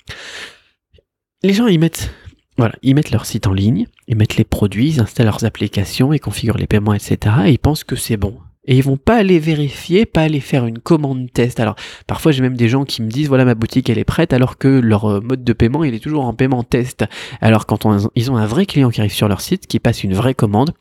Les 1.42 1.54
gens 1.54 1.66
ils 1.66 1.80
mettent 1.80 2.10
voilà, 2.58 2.74
ils 2.82 2.94
mettent 2.94 3.10
leur 3.10 3.24
site 3.24 3.46
en 3.46 3.54
ligne, 3.54 3.86
ils 4.06 4.16
mettent 4.16 4.36
les 4.36 4.44
produits, 4.44 4.90
ils 4.90 5.00
installent 5.00 5.24
leurs 5.24 5.46
applications, 5.46 6.12
ils 6.12 6.20
configurent 6.20 6.58
les 6.58 6.66
paiements, 6.66 6.92
etc. 6.92 7.36
Et 7.46 7.52
ils 7.52 7.58
pensent 7.58 7.84
que 7.84 7.96
c'est 7.96 8.18
bon. 8.18 8.36
Et 8.64 8.76
ils 8.76 8.82
vont 8.82 8.96
pas 8.96 9.16
aller 9.16 9.38
vérifier, 9.38 10.06
pas 10.06 10.22
aller 10.22 10.40
faire 10.40 10.66
une 10.66 10.78
commande 10.78 11.32
test. 11.32 11.58
Alors, 11.58 11.74
parfois 12.06 12.30
j'ai 12.32 12.42
même 12.42 12.56
des 12.56 12.68
gens 12.68 12.84
qui 12.84 13.02
me 13.02 13.08
disent 13.08 13.28
voilà 13.28 13.44
ma 13.44 13.54
boutique 13.54 13.90
elle 13.90 13.98
est 13.98 14.04
prête 14.04 14.32
alors 14.32 14.56
que 14.56 14.68
leur 14.68 15.04
euh, 15.06 15.20
mode 15.20 15.42
de 15.42 15.52
paiement 15.52 15.84
il 15.84 15.94
est 15.94 15.98
toujours 16.00 16.24
en 16.24 16.34
paiement 16.34 16.62
test. 16.62 17.04
Alors 17.40 17.66
quand 17.66 17.86
ils 18.14 18.30
ont 18.30 18.36
un 18.36 18.46
vrai 18.46 18.66
client 18.66 18.90
qui 18.90 19.00
arrive 19.00 19.12
sur 19.12 19.28
leur 19.28 19.40
site, 19.40 19.66
qui 19.66 19.80
passe 19.80 20.04
une 20.04 20.14
vraie 20.14 20.34
commande, 20.34 20.74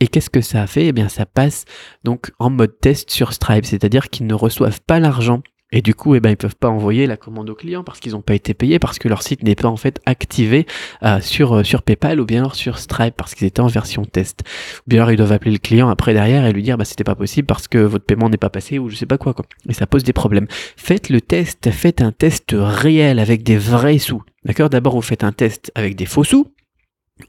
et 0.00 0.08
qu'est-ce 0.08 0.30
que 0.30 0.40
ça 0.40 0.66
fait? 0.66 0.86
Eh 0.86 0.92
bien 0.92 1.08
ça 1.08 1.26
passe 1.26 1.64
donc 2.04 2.30
en 2.38 2.50
mode 2.50 2.78
test 2.80 3.10
sur 3.10 3.32
Stripe, 3.32 3.66
c'est-à-dire 3.66 4.10
qu'ils 4.10 4.26
ne 4.26 4.34
reçoivent 4.34 4.80
pas 4.80 5.00
l'argent 5.00 5.42
et 5.74 5.82
du 5.82 5.92
coup, 5.92 6.14
eh 6.14 6.20
ben, 6.20 6.30
ils 6.30 6.36
peuvent 6.36 6.54
pas 6.54 6.68
envoyer 6.68 7.08
la 7.08 7.16
commande 7.16 7.50
au 7.50 7.54
client 7.56 7.82
parce 7.82 7.98
qu'ils 7.98 8.12
n'ont 8.12 8.22
pas 8.22 8.34
été 8.34 8.54
payés, 8.54 8.78
parce 8.78 9.00
que 9.00 9.08
leur 9.08 9.22
site 9.22 9.42
n'est 9.42 9.56
pas 9.56 9.66
en 9.66 9.76
fait 9.76 10.00
activé 10.06 10.66
euh, 11.02 11.20
sur, 11.20 11.56
euh, 11.56 11.64
sur 11.64 11.82
PayPal 11.82 12.20
ou 12.20 12.24
bien 12.24 12.48
sur 12.52 12.78
Stripe 12.78 13.14
parce 13.16 13.34
qu'ils 13.34 13.48
étaient 13.48 13.60
en 13.60 13.66
version 13.66 14.04
test. 14.04 14.44
Ou 14.86 14.90
bien 14.90 15.00
alors 15.00 15.10
ils 15.10 15.16
doivent 15.16 15.32
appeler 15.32 15.50
le 15.50 15.58
client 15.58 15.88
après 15.88 16.14
derrière 16.14 16.46
et 16.46 16.52
lui 16.52 16.62
dire 16.62 16.78
bah 16.78 16.84
c'était 16.84 17.02
pas 17.02 17.16
possible 17.16 17.46
parce 17.46 17.66
que 17.66 17.78
votre 17.78 18.04
paiement 18.04 18.30
n'est 18.30 18.36
pas 18.36 18.50
passé 18.50 18.78
ou 18.78 18.88
je 18.88 18.94
sais 18.94 19.04
pas 19.04 19.18
quoi 19.18 19.34
quoi. 19.34 19.46
Et 19.68 19.72
ça 19.72 19.88
pose 19.88 20.04
des 20.04 20.12
problèmes. 20.12 20.46
Faites 20.76 21.08
le 21.08 21.20
test, 21.20 21.68
faites 21.72 22.00
un 22.00 22.12
test 22.12 22.54
réel 22.56 23.18
avec 23.18 23.42
des 23.42 23.58
vrais 23.58 23.98
sous. 23.98 24.22
D'accord? 24.44 24.70
D'abord 24.70 24.94
vous 24.94 25.02
faites 25.02 25.24
un 25.24 25.32
test 25.32 25.72
avec 25.74 25.96
des 25.96 26.06
faux 26.06 26.22
sous 26.22 26.46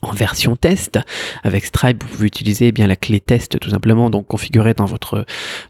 en 0.01 0.11
version 0.11 0.55
test. 0.55 0.99
Avec 1.43 1.65
Stripe, 1.65 2.03
vous 2.03 2.09
pouvez 2.09 2.27
utiliser 2.27 2.71
bien 2.71 2.87
la 2.87 2.95
clé 2.95 3.19
test 3.19 3.59
tout 3.59 3.69
simplement, 3.69 4.09
donc 4.09 4.27
configurée 4.27 4.73
dans 4.73 4.85
votre 4.85 5.25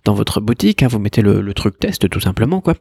dans 0.06 0.14
votre 0.14 0.40
boutique. 0.40 0.84
Hein, 0.84 0.88
vous 0.88 1.00
mettez 1.00 1.22
le, 1.22 1.54
truc 1.54 1.80
test 1.80 2.10
tout 2.10 2.20
simplement 2.20 2.62
quoi. 2.62 2.76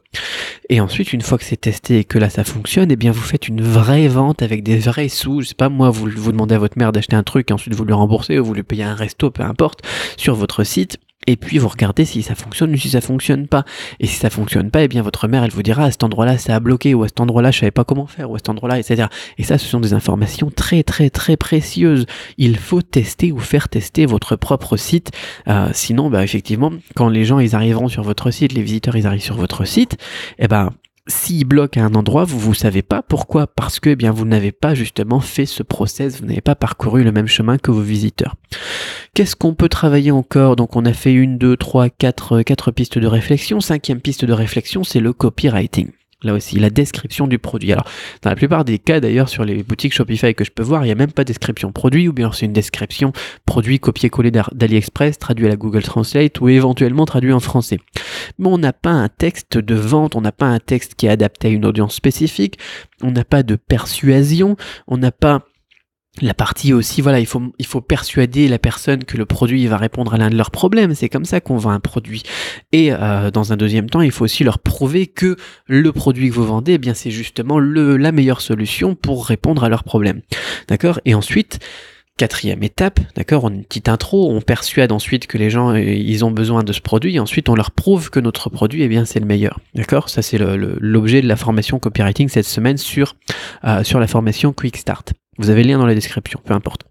Et 0.69 0.81
ensuite, 0.81 1.13
une 1.13 1.21
fois 1.21 1.37
que 1.37 1.43
c'est 1.43 1.59
testé 1.59 1.99
et 1.99 2.03
que 2.03 2.17
là 2.17 2.29
ça 2.29 2.43
fonctionne, 2.43 2.91
eh 2.91 2.95
bien 2.95 3.11
vous 3.11 3.21
faites 3.21 3.47
une 3.47 3.61
vraie 3.61 4.07
vente 4.07 4.41
avec 4.41 4.63
des 4.63 4.77
vrais 4.77 5.09
sous. 5.09 5.41
Je 5.41 5.47
sais 5.47 5.55
pas 5.55 5.69
moi, 5.69 5.89
vous 5.89 6.09
vous 6.15 6.31
demandez 6.31 6.55
à 6.55 6.59
votre 6.59 6.77
mère 6.77 6.91
d'acheter 6.91 7.15
un 7.15 7.23
truc, 7.23 7.51
et 7.51 7.53
ensuite 7.53 7.75
vous 7.75 7.85
lui 7.85 7.93
remboursez 7.93 8.39
ou 8.39 8.45
vous 8.45 8.53
lui 8.53 8.63
payez 8.63 8.83
un 8.83 8.95
resto, 8.95 9.29
peu 9.29 9.43
importe, 9.43 9.81
sur 10.17 10.35
votre 10.35 10.63
site 10.63 10.97
et 11.27 11.35
puis 11.35 11.57
vous 11.57 11.67
regardez 11.67 12.05
si 12.05 12.21
ça 12.23 12.35
fonctionne 12.35 12.73
ou 12.73 12.77
si 12.77 12.89
ça 12.89 13.01
fonctionne 13.01 13.47
pas. 13.47 13.65
Et 13.99 14.07
si 14.07 14.15
ça 14.15 14.29
fonctionne 14.29 14.71
pas, 14.71 14.83
eh 14.83 14.87
bien 14.87 15.01
votre 15.01 15.27
mère 15.27 15.43
elle 15.43 15.51
vous 15.51 15.63
dira 15.63 15.85
à 15.85 15.91
cet 15.91 16.03
endroit-là 16.03 16.37
ça 16.37 16.55
a 16.55 16.59
bloqué 16.59 16.93
ou 16.93 17.03
à 17.03 17.07
cet 17.07 17.19
endroit-là 17.19 17.51
je 17.51 17.59
savais 17.59 17.71
pas 17.71 17.83
comment 17.83 18.07
faire 18.07 18.29
ou 18.29 18.35
à 18.35 18.39
cet 18.39 18.49
endroit-là, 18.49 18.79
etc. 18.79 19.07
Et 19.37 19.43
ça 19.43 19.57
ce 19.57 19.65
sont 19.65 19.79
des 19.79 19.93
informations 19.93 20.51
très 20.51 20.83
très 20.83 21.09
très 21.09 21.37
précieuses. 21.37 22.05
Il 22.37 22.57
faut 22.57 22.81
tester 22.81 23.31
ou 23.31 23.39
faire 23.39 23.69
tester 23.69 24.05
votre 24.05 24.35
propre 24.35 24.77
site. 24.77 25.11
Euh, 25.47 25.69
sinon, 25.73 26.09
bah 26.09 26.23
effectivement, 26.23 26.71
quand 26.95 27.09
les 27.09 27.25
gens 27.25 27.39
ils 27.39 27.55
arriveront 27.55 27.87
sur 27.87 28.03
votre 28.03 28.31
site, 28.31 28.53
les 28.53 28.61
visiteurs 28.61 28.95
ils 28.95 29.07
arrivent 29.07 29.21
sur 29.21 29.37
votre 29.37 29.65
site, 29.65 29.97
eh 30.39 30.47
ben 30.47 30.71
s'il 31.07 31.45
bloque 31.45 31.77
à 31.77 31.85
un 31.85 31.93
endroit, 31.93 32.23
vous 32.23 32.39
vous 32.39 32.53
savez 32.55 32.81
pas 32.81 33.03
pourquoi, 33.03 33.45
parce 33.45 33.79
que 33.79 33.91
eh 33.91 33.95
bien 33.95 34.11
vous 34.11 34.25
n'avez 34.25 34.51
pas 34.51 34.73
justement 34.73 35.19
fait 35.19 35.45
ce 35.45 35.61
process, 35.61 36.19
vous 36.19 36.25
n'avez 36.25 36.41
pas 36.41 36.55
parcouru 36.55 37.03
le 37.03 37.11
même 37.11 37.27
chemin 37.27 37.57
que 37.57 37.69
vos 37.69 37.81
visiteurs. 37.81 38.35
Qu'est-ce 39.15 39.37
qu'on 39.37 39.53
peut 39.53 39.69
travailler 39.69 40.11
encore? 40.11 40.57
Donc 40.57 40.75
on 40.75 40.83
a 40.83 40.91
fait 40.91 41.13
une, 41.13 41.37
deux, 41.37 41.55
trois, 41.55 41.89
quatre, 41.89 42.41
quatre 42.41 42.71
pistes 42.71 42.99
de 42.99 43.07
réflexion. 43.07 43.61
Cinquième 43.61 44.01
piste 44.01 44.25
de 44.25 44.33
réflexion, 44.33 44.83
c'est 44.83 44.99
le 44.99 45.13
copywriting 45.13 45.89
là 46.23 46.33
aussi, 46.33 46.59
la 46.59 46.69
description 46.69 47.27
du 47.27 47.37
produit. 47.39 47.71
Alors, 47.71 47.85
dans 48.23 48.31
la 48.31 48.35
plupart 48.35 48.65
des 48.65 48.79
cas 48.79 48.99
d'ailleurs, 48.99 49.29
sur 49.29 49.45
les 49.45 49.63
boutiques 49.63 49.93
Shopify 49.93 50.33
que 50.33 50.43
je 50.43 50.51
peux 50.51 50.63
voir, 50.63 50.83
il 50.83 50.87
n'y 50.87 50.91
a 50.91 50.95
même 50.95 51.11
pas 51.11 51.23
de 51.23 51.27
description 51.27 51.71
produit, 51.71 52.07
ou 52.07 52.13
bien 52.13 52.31
c'est 52.31 52.47
une 52.47 52.53
description 52.53 53.13
produit 53.45 53.79
copié-collé 53.79 54.31
d'AliExpress, 54.31 55.19
traduit 55.19 55.45
à 55.45 55.49
la 55.49 55.55
Google 55.55 55.83
Translate, 55.83 56.41
ou 56.41 56.49
éventuellement 56.49 57.05
traduit 57.05 57.31
en 57.31 57.39
français. 57.39 57.79
Mais 58.39 58.47
on 58.47 58.57
n'a 58.57 58.73
pas 58.73 58.89
un 58.89 59.07
texte 59.07 59.59
de 59.59 59.75
vente, 59.75 60.15
on 60.15 60.21
n'a 60.21 60.31
pas 60.31 60.47
un 60.47 60.59
texte 60.59 60.95
qui 60.95 61.05
est 61.05 61.09
adapté 61.09 61.49
à 61.49 61.51
une 61.51 61.65
audience 61.65 61.93
spécifique, 61.93 62.57
on 63.03 63.11
n'a 63.11 63.23
pas 63.23 63.43
de 63.43 63.55
persuasion, 63.55 64.57
on 64.87 64.97
n'a 64.97 65.11
pas 65.11 65.43
la 66.21 66.33
partie 66.33 66.73
aussi, 66.73 67.01
voilà, 67.01 67.19
il 67.19 67.25
faut, 67.25 67.41
il 67.59 67.65
faut 67.65 67.81
persuader 67.81 68.47
la 68.47 68.59
personne 68.59 69.03
que 69.03 69.17
le 69.17 69.25
produit 69.25 69.67
va 69.67 69.77
répondre 69.77 70.13
à 70.13 70.17
l'un 70.17 70.29
de 70.29 70.35
leurs 70.35 70.51
problèmes. 70.51 70.95
C'est 70.95 71.09
comme 71.09 71.25
ça 71.25 71.41
qu'on 71.41 71.57
vend 71.57 71.71
un 71.71 71.79
produit. 71.79 72.23
Et 72.71 72.93
euh, 72.93 73.31
dans 73.31 73.51
un 73.51 73.57
deuxième 73.57 73.89
temps, 73.89 74.01
il 74.01 74.11
faut 74.11 74.25
aussi 74.25 74.43
leur 74.43 74.59
prouver 74.59 75.07
que 75.07 75.35
le 75.67 75.91
produit 75.91 76.29
que 76.29 76.35
vous 76.35 76.45
vendez, 76.45 76.73
eh 76.73 76.77
bien, 76.77 76.93
c'est 76.93 77.11
justement 77.11 77.59
le, 77.59 77.97
la 77.97 78.11
meilleure 78.11 78.41
solution 78.41 78.95
pour 78.95 79.25
répondre 79.25 79.63
à 79.63 79.69
leurs 79.69 79.83
problèmes. 79.83 80.21
D'accord? 80.67 80.99
Et 81.05 81.13
ensuite, 81.15 81.59
quatrième 82.17 82.63
étape, 82.63 83.01
d'accord, 83.15 83.43
on 83.43 83.49
une 83.49 83.65
petite 83.65 83.89
intro, 83.89 84.31
on 84.31 84.39
persuade 84.39 84.93
ensuite 84.93 85.27
que 85.27 85.37
les 85.37 85.49
gens 85.49 85.71
euh, 85.71 85.81
ils 85.81 86.23
ont 86.23 86.31
besoin 86.31 86.63
de 86.63 86.71
ce 86.71 86.79
produit, 86.79 87.15
et 87.15 87.19
ensuite 87.19 87.49
on 87.49 87.55
leur 87.55 87.71
prouve 87.71 88.09
que 88.09 88.21
notre 88.21 88.49
produit, 88.49 88.83
eh 88.83 88.87
bien, 88.87 89.03
c'est 89.03 89.19
le 89.19 89.25
meilleur, 89.25 89.59
d'accord? 89.73 90.07
Ça 90.07 90.21
c'est 90.21 90.37
l'objet 90.37 91.21
de 91.21 91.27
la 91.27 91.35
formation 91.35 91.77
copywriting 91.77 92.29
cette 92.29 92.45
semaine 92.45 92.77
sur 92.77 93.15
euh, 93.65 93.83
sur 93.83 93.99
la 93.99 94.07
formation 94.07 94.53
Quick 94.53 94.77
Start. 94.77 95.11
Vous 95.37 95.49
avez 95.49 95.63
le 95.63 95.69
lien 95.69 95.77
dans 95.77 95.85
la 95.85 95.95
description, 95.95 96.39
peu 96.43 96.53
importe. 96.53 96.85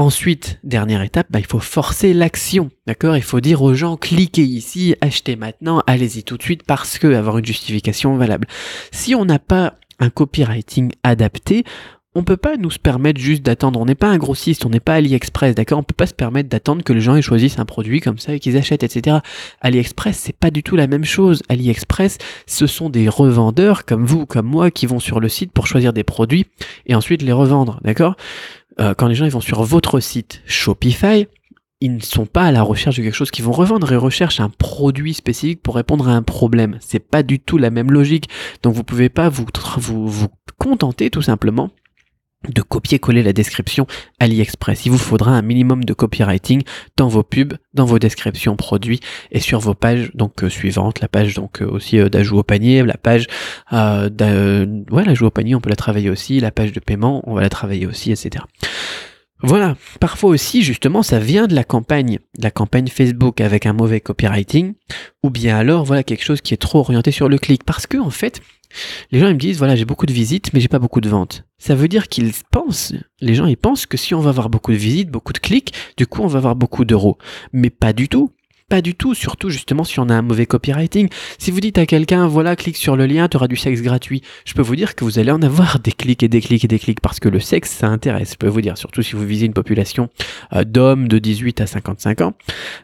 Ensuite, 0.00 0.60
dernière 0.62 1.02
étape, 1.02 1.26
bah, 1.28 1.40
il 1.40 1.46
faut 1.46 1.58
forcer 1.58 2.14
l'action, 2.14 2.70
d'accord? 2.86 3.16
Il 3.16 3.22
faut 3.22 3.40
dire 3.40 3.62
aux 3.62 3.74
gens, 3.74 3.96
cliquez 3.96 4.44
ici, 4.44 4.94
achetez 5.00 5.34
maintenant, 5.34 5.82
allez-y 5.88 6.22
tout 6.22 6.36
de 6.36 6.42
suite 6.42 6.62
parce 6.62 6.98
que 6.98 7.12
avoir 7.12 7.38
une 7.38 7.44
justification 7.44 8.16
valable. 8.16 8.46
Si 8.92 9.16
on 9.16 9.24
n'a 9.24 9.40
pas 9.40 9.74
un 9.98 10.08
copywriting 10.08 10.92
adapté, 11.02 11.64
on 12.18 12.24
peut 12.24 12.36
pas 12.36 12.56
nous 12.56 12.70
permettre 12.82 13.20
juste 13.20 13.42
d'attendre. 13.42 13.80
On 13.80 13.84
n'est 13.84 13.94
pas 13.94 14.08
un 14.08 14.18
grossiste, 14.18 14.66
on 14.66 14.70
n'est 14.70 14.80
pas 14.80 14.94
AliExpress, 14.94 15.54
d'accord? 15.54 15.78
On 15.78 15.82
peut 15.84 15.94
pas 15.94 16.06
se 16.06 16.14
permettre 16.14 16.48
d'attendre 16.48 16.82
que 16.82 16.92
les 16.92 17.00
gens 17.00 17.20
choisissent 17.20 17.60
un 17.60 17.64
produit 17.64 18.00
comme 18.00 18.18
ça 18.18 18.34
et 18.34 18.40
qu'ils 18.40 18.56
achètent, 18.56 18.82
etc. 18.82 19.18
AliExpress, 19.60 20.18
c'est 20.18 20.36
pas 20.36 20.50
du 20.50 20.62
tout 20.64 20.74
la 20.74 20.88
même 20.88 21.04
chose. 21.04 21.42
AliExpress, 21.48 22.18
ce 22.46 22.66
sont 22.66 22.90
des 22.90 23.08
revendeurs 23.08 23.84
comme 23.84 24.04
vous, 24.04 24.26
comme 24.26 24.46
moi, 24.46 24.70
qui 24.72 24.86
vont 24.86 24.98
sur 24.98 25.20
le 25.20 25.28
site 25.28 25.52
pour 25.52 25.68
choisir 25.68 25.92
des 25.92 26.04
produits 26.04 26.46
et 26.86 26.94
ensuite 26.96 27.22
les 27.22 27.32
revendre, 27.32 27.80
d'accord? 27.84 28.16
Euh, 28.80 28.94
Quand 28.94 29.06
les 29.06 29.14
gens 29.14 29.28
vont 29.28 29.40
sur 29.40 29.62
votre 29.62 30.00
site 30.00 30.42
Shopify, 30.44 31.28
ils 31.80 31.94
ne 31.94 32.00
sont 32.00 32.26
pas 32.26 32.42
à 32.46 32.52
la 32.52 32.62
recherche 32.62 32.96
de 32.96 33.02
quelque 33.02 33.14
chose 33.14 33.30
qu'ils 33.30 33.44
vont 33.44 33.52
revendre, 33.52 33.92
ils 33.92 33.96
recherchent 33.96 34.40
un 34.40 34.50
produit 34.50 35.14
spécifique 35.14 35.62
pour 35.62 35.76
répondre 35.76 36.08
à 36.08 36.12
un 36.12 36.22
problème. 36.22 36.78
C'est 36.80 36.98
pas 36.98 37.22
du 37.22 37.38
tout 37.38 37.58
la 37.58 37.70
même 37.70 37.92
logique. 37.92 38.28
Donc 38.64 38.74
vous 38.74 38.82
pouvez 38.82 39.08
pas 39.08 39.28
vous 39.28 39.46
contenter 40.58 41.10
tout 41.10 41.22
simplement 41.22 41.70
de 42.46 42.62
copier-coller 42.62 43.22
la 43.22 43.32
description 43.32 43.86
AliExpress. 44.20 44.86
Il 44.86 44.92
vous 44.92 44.98
faudra 44.98 45.32
un 45.32 45.42
minimum 45.42 45.84
de 45.84 45.92
copywriting 45.92 46.62
dans 46.96 47.08
vos 47.08 47.24
pubs, 47.24 47.54
dans 47.74 47.84
vos 47.84 47.98
descriptions 47.98 48.54
produits 48.56 49.00
et 49.32 49.40
sur 49.40 49.58
vos 49.58 49.74
pages 49.74 50.12
donc 50.14 50.44
euh, 50.44 50.48
suivantes, 50.48 51.00
la 51.00 51.08
page 51.08 51.34
donc 51.34 51.60
euh, 51.62 51.68
aussi 51.68 51.98
euh, 51.98 52.08
d'ajout 52.08 52.38
au 52.38 52.42
panier, 52.44 52.82
la 52.84 52.96
page 52.96 53.26
ouais 53.72 55.04
l'ajout 55.04 55.26
au 55.26 55.30
panier 55.30 55.54
on 55.54 55.60
peut 55.60 55.70
la 55.70 55.76
travailler 55.76 56.10
aussi, 56.10 56.38
la 56.38 56.52
page 56.52 56.72
de 56.72 56.80
paiement 56.80 57.22
on 57.26 57.34
va 57.34 57.40
la 57.40 57.50
travailler 57.50 57.86
aussi, 57.86 58.12
etc. 58.12 58.44
Voilà, 59.40 59.76
parfois 60.00 60.30
aussi 60.30 60.62
justement 60.62 61.02
ça 61.02 61.18
vient 61.18 61.46
de 61.46 61.54
la 61.54 61.64
campagne, 61.64 62.18
la 62.38 62.50
campagne 62.50 62.88
Facebook 62.88 63.40
avec 63.40 63.66
un 63.66 63.72
mauvais 63.72 64.00
copywriting, 64.00 64.74
ou 65.22 65.30
bien 65.30 65.56
alors 65.56 65.84
voilà 65.84 66.02
quelque 66.02 66.24
chose 66.24 66.40
qui 66.40 66.54
est 66.54 66.58
trop 66.58 66.80
orienté 66.80 67.10
sur 67.10 67.28
le 67.28 67.38
clic, 67.38 67.64
parce 67.64 67.86
que 67.86 67.98
en 67.98 68.10
fait 68.10 68.40
les 69.10 69.18
gens 69.20 69.28
ils 69.28 69.34
me 69.34 69.38
disent 69.38 69.58
voilà 69.58 69.76
j'ai 69.76 69.84
beaucoup 69.84 70.06
de 70.06 70.12
visites 70.12 70.52
mais 70.52 70.60
j'ai 70.60 70.68
pas 70.68 70.78
beaucoup 70.78 71.00
de 71.00 71.08
ventes. 71.08 71.44
Ça 71.58 71.74
veut 71.74 71.88
dire 71.88 72.08
qu'ils 72.08 72.32
pensent, 72.50 72.94
les 73.20 73.34
gens 73.34 73.46
ils 73.46 73.56
pensent 73.56 73.86
que 73.86 73.96
si 73.96 74.14
on 74.14 74.20
va 74.20 74.30
avoir 74.30 74.48
beaucoup 74.48 74.72
de 74.72 74.76
visites, 74.76 75.10
beaucoup 75.10 75.32
de 75.32 75.38
clics, 75.38 75.74
du 75.96 76.06
coup 76.06 76.22
on 76.22 76.28
va 76.28 76.38
avoir 76.38 76.56
beaucoup 76.56 76.84
d'euros, 76.84 77.18
mais 77.52 77.70
pas 77.70 77.92
du 77.92 78.08
tout. 78.08 78.32
Pas 78.68 78.82
du 78.82 78.94
tout, 78.94 79.14
surtout 79.14 79.48
justement 79.48 79.82
si 79.82 79.98
on 79.98 80.10
a 80.10 80.14
un 80.14 80.20
mauvais 80.20 80.44
copywriting. 80.44 81.08
Si 81.38 81.50
vous 81.50 81.60
dites 81.60 81.78
à 81.78 81.86
quelqu'un, 81.86 82.26
voilà, 82.26 82.54
clique 82.54 82.76
sur 82.76 82.96
le 82.96 83.06
lien, 83.06 83.26
tu 83.26 83.38
auras 83.38 83.48
du 83.48 83.56
sexe 83.56 83.80
gratuit, 83.80 84.20
je 84.44 84.52
peux 84.52 84.60
vous 84.60 84.76
dire 84.76 84.94
que 84.94 85.04
vous 85.04 85.18
allez 85.18 85.30
en 85.30 85.40
avoir 85.40 85.78
des 85.78 85.90
clics 85.90 86.22
et 86.22 86.28
des 86.28 86.42
clics 86.42 86.66
et 86.66 86.68
des 86.68 86.78
clics 86.78 87.00
parce 87.00 87.18
que 87.18 87.30
le 87.30 87.40
sexe, 87.40 87.70
ça 87.70 87.88
intéresse, 87.88 88.32
je 88.32 88.36
peux 88.36 88.46
vous 88.46 88.60
dire, 88.60 88.76
surtout 88.76 89.00
si 89.00 89.16
vous 89.16 89.24
visez 89.24 89.46
une 89.46 89.54
population 89.54 90.10
euh, 90.52 90.64
d'hommes 90.64 91.08
de 91.08 91.18
18 91.18 91.62
à 91.62 91.66
55 91.66 92.20
ans, 92.20 92.34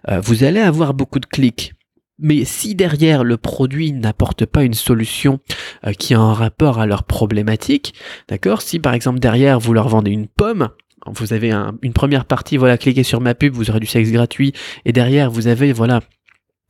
euh, 0.09 0.21
vous 0.21 0.43
allez 0.43 0.61
avoir 0.61 0.95
beaucoup 0.95 1.21
de 1.21 1.27
clics. 1.27 1.75
Mais 2.19 2.45
si 2.45 2.75
derrière 2.75 3.25
le 3.25 3.37
produit 3.37 3.93
n'apporte 3.93 4.47
pas 4.47 4.63
une 4.63 4.75
solution 4.75 5.41
euh, 5.87 5.93
qui 5.93 6.15
a 6.15 6.21
un 6.21 6.33
rapport 6.33 6.79
à 6.79 6.87
leur 6.87 7.05
problématique, 7.05 7.95
d'accord 8.29 8.63
Si 8.63 8.79
par 8.79 8.95
exemple 8.95 9.19
derrière 9.19 9.59
vous 9.59 9.73
leur 9.73 9.89
vendez 9.89 10.11
une 10.11 10.29
pomme, 10.29 10.69
vous 11.07 11.33
avez 11.33 11.53
une 11.83 11.93
première 11.93 12.25
partie, 12.25 12.57
voilà, 12.57 12.79
cliquez 12.79 13.03
sur 13.03 13.21
ma 13.21 13.35
pub, 13.35 13.53
vous 13.53 13.71
aurez 13.71 13.81
du 13.81 13.87
sexe 13.87 14.11
gratuit, 14.11 14.53
et 14.85 14.93
derrière 14.93 15.31
vous 15.31 15.49
avez, 15.49 15.73
voilà, 15.73 16.01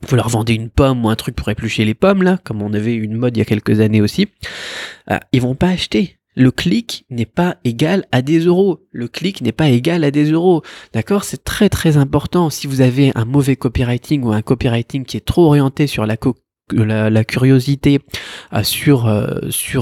vous 0.09 0.17
leur 0.17 0.29
vendez 0.29 0.55
une 0.55 0.71
pomme 0.71 1.05
ou 1.05 1.09
un 1.09 1.17
truc 1.17 1.37
pour 1.37 1.49
éplucher 1.51 1.85
les 1.85 1.95
pommes, 1.95 2.23
là, 2.23 2.39
comme 2.43 2.63
on 2.63 2.73
avait 2.73 2.95
une 2.95 3.17
mode 3.17 3.37
il 3.37 3.41
y 3.41 3.43
a 3.43 3.47
quelques 3.47 3.81
années 3.81 4.01
aussi, 4.01 4.29
euh, 5.11 5.19
ils 5.33 5.41
vont 5.41 5.55
pas 5.55 5.69
acheter. 5.69 6.19
Le 6.35 6.51
clic 6.51 7.07
n'est 7.11 7.27
pas 7.27 7.57
égal 7.65 8.07
à 8.13 8.23
des 8.23 8.41
euros. 8.41 8.81
Le 8.91 9.09
clic 9.09 9.41
n'est 9.41 9.53
pas 9.53 9.69
égal 9.69 10.05
à 10.05 10.11
des 10.11 10.31
euros. 10.31 10.63
D'accord? 10.93 11.25
C'est 11.25 11.45
très 11.45 11.69
très 11.69 11.97
important. 11.97 12.51
Si 12.51 12.67
vous 12.67 12.81
avez 12.81 13.13
un 13.15 13.25
mauvais 13.25 13.57
copywriting 13.57 14.23
ou 14.25 14.33
un 14.33 14.43
copywriting 14.43 15.05
qui 15.05 15.17
est 15.17 15.25
trop 15.25 15.47
orienté 15.47 15.87
sur 15.87 16.07
la, 16.07 16.17
curiosité 17.25 18.01
euh, 18.53 18.63
sur 18.63 19.07
euh, 19.07 19.39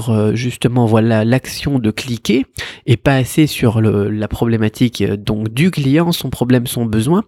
euh, 0.09 0.35
justement 0.35 0.85
voilà 0.85 1.25
l'action 1.25 1.79
de 1.79 1.91
cliquer 1.91 2.45
et 2.85 2.97
pas 2.97 3.15
assez 3.15 3.47
sur 3.47 3.81
le, 3.81 4.09
la 4.09 4.27
problématique 4.27 5.03
donc 5.03 5.49
du 5.49 5.71
client 5.71 6.11
son 6.11 6.29
problème 6.29 6.67
son 6.67 6.85
besoin 6.85 7.23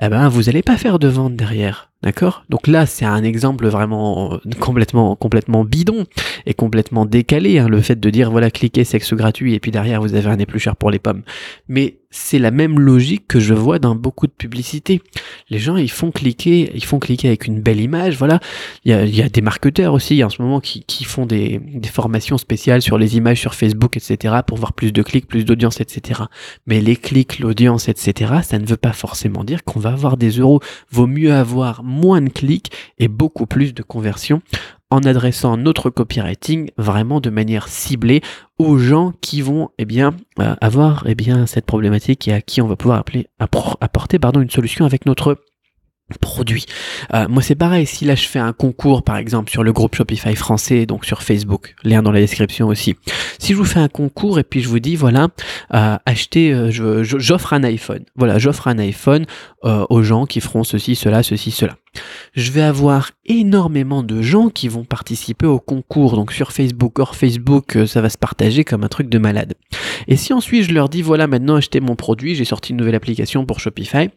eh 0.00 0.08
ben 0.08 0.28
vous 0.28 0.48
allez 0.48 0.62
pas 0.62 0.78
faire 0.78 0.98
de 0.98 1.08
vente 1.08 1.36
derrière 1.36 1.90
D'accord? 2.02 2.44
Donc 2.50 2.66
là, 2.66 2.86
c'est 2.86 3.06
un 3.06 3.24
exemple 3.24 3.66
vraiment 3.66 4.38
complètement, 4.60 5.16
complètement 5.16 5.64
bidon 5.64 6.04
et 6.44 6.54
complètement 6.54 7.06
décalé. 7.06 7.58
Hein, 7.58 7.68
le 7.68 7.80
fait 7.80 7.98
de 7.98 8.10
dire 8.10 8.30
voilà, 8.30 8.50
cliquez 8.50 8.84
sexe 8.84 9.14
gratuit 9.14 9.54
et 9.54 9.60
puis 9.60 9.70
derrière 9.70 10.00
vous 10.00 10.14
avez 10.14 10.28
un 10.28 10.38
éplucheur 10.38 10.76
pour 10.76 10.90
les 10.90 10.98
pommes. 10.98 11.22
Mais 11.68 11.98
c'est 12.16 12.38
la 12.38 12.50
même 12.50 12.78
logique 12.80 13.26
que 13.26 13.40
je 13.40 13.54
vois 13.54 13.78
dans 13.78 13.94
beaucoup 13.94 14.26
de 14.26 14.32
publicités. 14.32 15.02
Les 15.50 15.58
gens, 15.58 15.76
ils 15.76 15.90
font 15.90 16.10
cliquer, 16.10 16.70
ils 16.74 16.84
font 16.84 16.98
cliquer 16.98 17.28
avec 17.28 17.46
une 17.46 17.60
belle 17.60 17.80
image. 17.80 18.16
Voilà, 18.16 18.40
il 18.84 18.92
y 18.92 18.94
a, 18.94 19.04
y 19.04 19.22
a, 19.22 19.28
des 19.28 19.40
marketeurs 19.42 19.92
aussi 19.92 20.24
en 20.24 20.30
ce 20.30 20.40
moment 20.40 20.60
qui, 20.60 20.84
qui 20.84 21.04
font 21.04 21.26
des, 21.26 21.58
des, 21.58 21.88
formations 21.88 22.38
spéciales 22.38 22.80
sur 22.80 22.98
les 22.98 23.16
images 23.16 23.40
sur 23.40 23.54
Facebook, 23.54 23.96
etc. 23.96 24.36
pour 24.46 24.56
voir 24.56 24.72
plus 24.72 24.92
de 24.92 25.02
clics, 25.02 25.26
plus 25.26 25.44
d'audience, 25.44 25.80
etc. 25.80 26.22
Mais 26.66 26.80
les 26.80 26.96
clics, 26.96 27.38
l'audience, 27.38 27.88
etc. 27.88 28.34
Ça 28.42 28.58
ne 28.58 28.66
veut 28.66 28.76
pas 28.76 28.92
forcément 28.92 29.44
dire 29.44 29.62
qu'on 29.64 29.80
va 29.80 29.90
avoir 29.90 30.16
des 30.16 30.30
euros. 30.30 30.60
Vaut 30.90 31.06
mieux 31.06 31.34
avoir 31.34 31.82
moins 31.86 32.20
de 32.20 32.28
clics 32.28 32.70
et 32.98 33.08
beaucoup 33.08 33.46
plus 33.46 33.72
de 33.72 33.82
conversions 33.82 34.42
en 34.90 35.00
adressant 35.00 35.56
notre 35.56 35.90
copywriting 35.90 36.70
vraiment 36.76 37.20
de 37.20 37.30
manière 37.30 37.68
ciblée 37.68 38.20
aux 38.58 38.78
gens 38.78 39.12
qui 39.20 39.40
vont 39.40 39.70
eh 39.78 39.86
euh, 40.00 40.54
avoir 40.60 41.04
eh 41.06 41.16
cette 41.46 41.66
problématique 41.66 42.28
et 42.28 42.32
à 42.32 42.40
qui 42.40 42.60
on 42.60 42.68
va 42.68 42.76
pouvoir 42.76 42.98
appeler, 42.98 43.26
apporter 43.38 44.18
pardon, 44.18 44.40
une 44.40 44.50
solution 44.50 44.84
avec 44.84 45.06
notre 45.06 45.36
produit. 46.20 46.66
Euh, 47.14 47.26
moi 47.28 47.42
c'est 47.42 47.56
pareil, 47.56 47.86
si 47.86 48.04
là 48.04 48.14
je 48.14 48.26
fais 48.26 48.38
un 48.38 48.52
concours 48.52 49.02
par 49.02 49.16
exemple 49.16 49.50
sur 49.50 49.64
le 49.64 49.72
groupe 49.72 49.96
Shopify 49.96 50.36
français, 50.36 50.86
donc 50.86 51.04
sur 51.04 51.22
Facebook, 51.22 51.74
lien 51.82 52.02
dans 52.02 52.12
la 52.12 52.20
description 52.20 52.68
aussi. 52.68 52.96
Si 53.38 53.52
je 53.52 53.58
vous 53.58 53.64
fais 53.64 53.80
un 53.80 53.88
concours 53.88 54.38
et 54.38 54.44
puis 54.44 54.60
je 54.60 54.68
vous 54.68 54.78
dis 54.78 54.94
voilà, 54.94 55.28
euh, 55.74 55.96
achetez, 56.06 56.52
euh, 56.52 57.02
j'offre 57.02 57.52
un 57.52 57.64
iPhone. 57.64 58.04
Voilà, 58.14 58.38
j'offre 58.38 58.68
un 58.68 58.78
iPhone 58.78 59.26
euh, 59.64 59.84
aux 59.90 60.02
gens 60.02 60.26
qui 60.26 60.40
feront 60.40 60.62
ceci, 60.62 60.94
cela, 60.94 61.22
ceci, 61.22 61.50
cela. 61.50 61.76
Je 62.36 62.52
vais 62.52 62.60
avoir 62.60 63.12
énormément 63.24 64.02
de 64.02 64.20
gens 64.20 64.50
qui 64.50 64.68
vont 64.68 64.84
participer 64.84 65.46
au 65.46 65.58
concours, 65.58 66.16
donc 66.16 66.32
sur 66.32 66.52
Facebook, 66.52 66.98
hors 66.98 67.16
Facebook, 67.16 67.78
ça 67.86 68.02
va 68.02 68.10
se 68.10 68.18
partager 68.18 68.62
comme 68.62 68.84
un 68.84 68.88
truc 68.88 69.08
de 69.08 69.16
malade. 69.16 69.54
Et 70.06 70.16
si 70.16 70.34
ensuite 70.34 70.64
je 70.64 70.72
leur 70.74 70.90
dis 70.90 71.00
voilà 71.00 71.26
maintenant 71.26 71.56
achetez 71.56 71.80
mon 71.80 71.96
produit, 71.96 72.34
j'ai 72.34 72.44
sorti 72.44 72.72
une 72.72 72.76
nouvelle 72.76 72.94
application 72.94 73.46
pour 73.46 73.58
Shopify, 73.58 74.10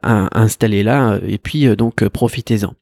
installez-la 0.00 1.18
et 1.26 1.38
puis 1.38 1.66
euh, 1.66 1.74
donc 1.74 2.02
euh, 2.02 2.08
profitez-en. 2.08 2.74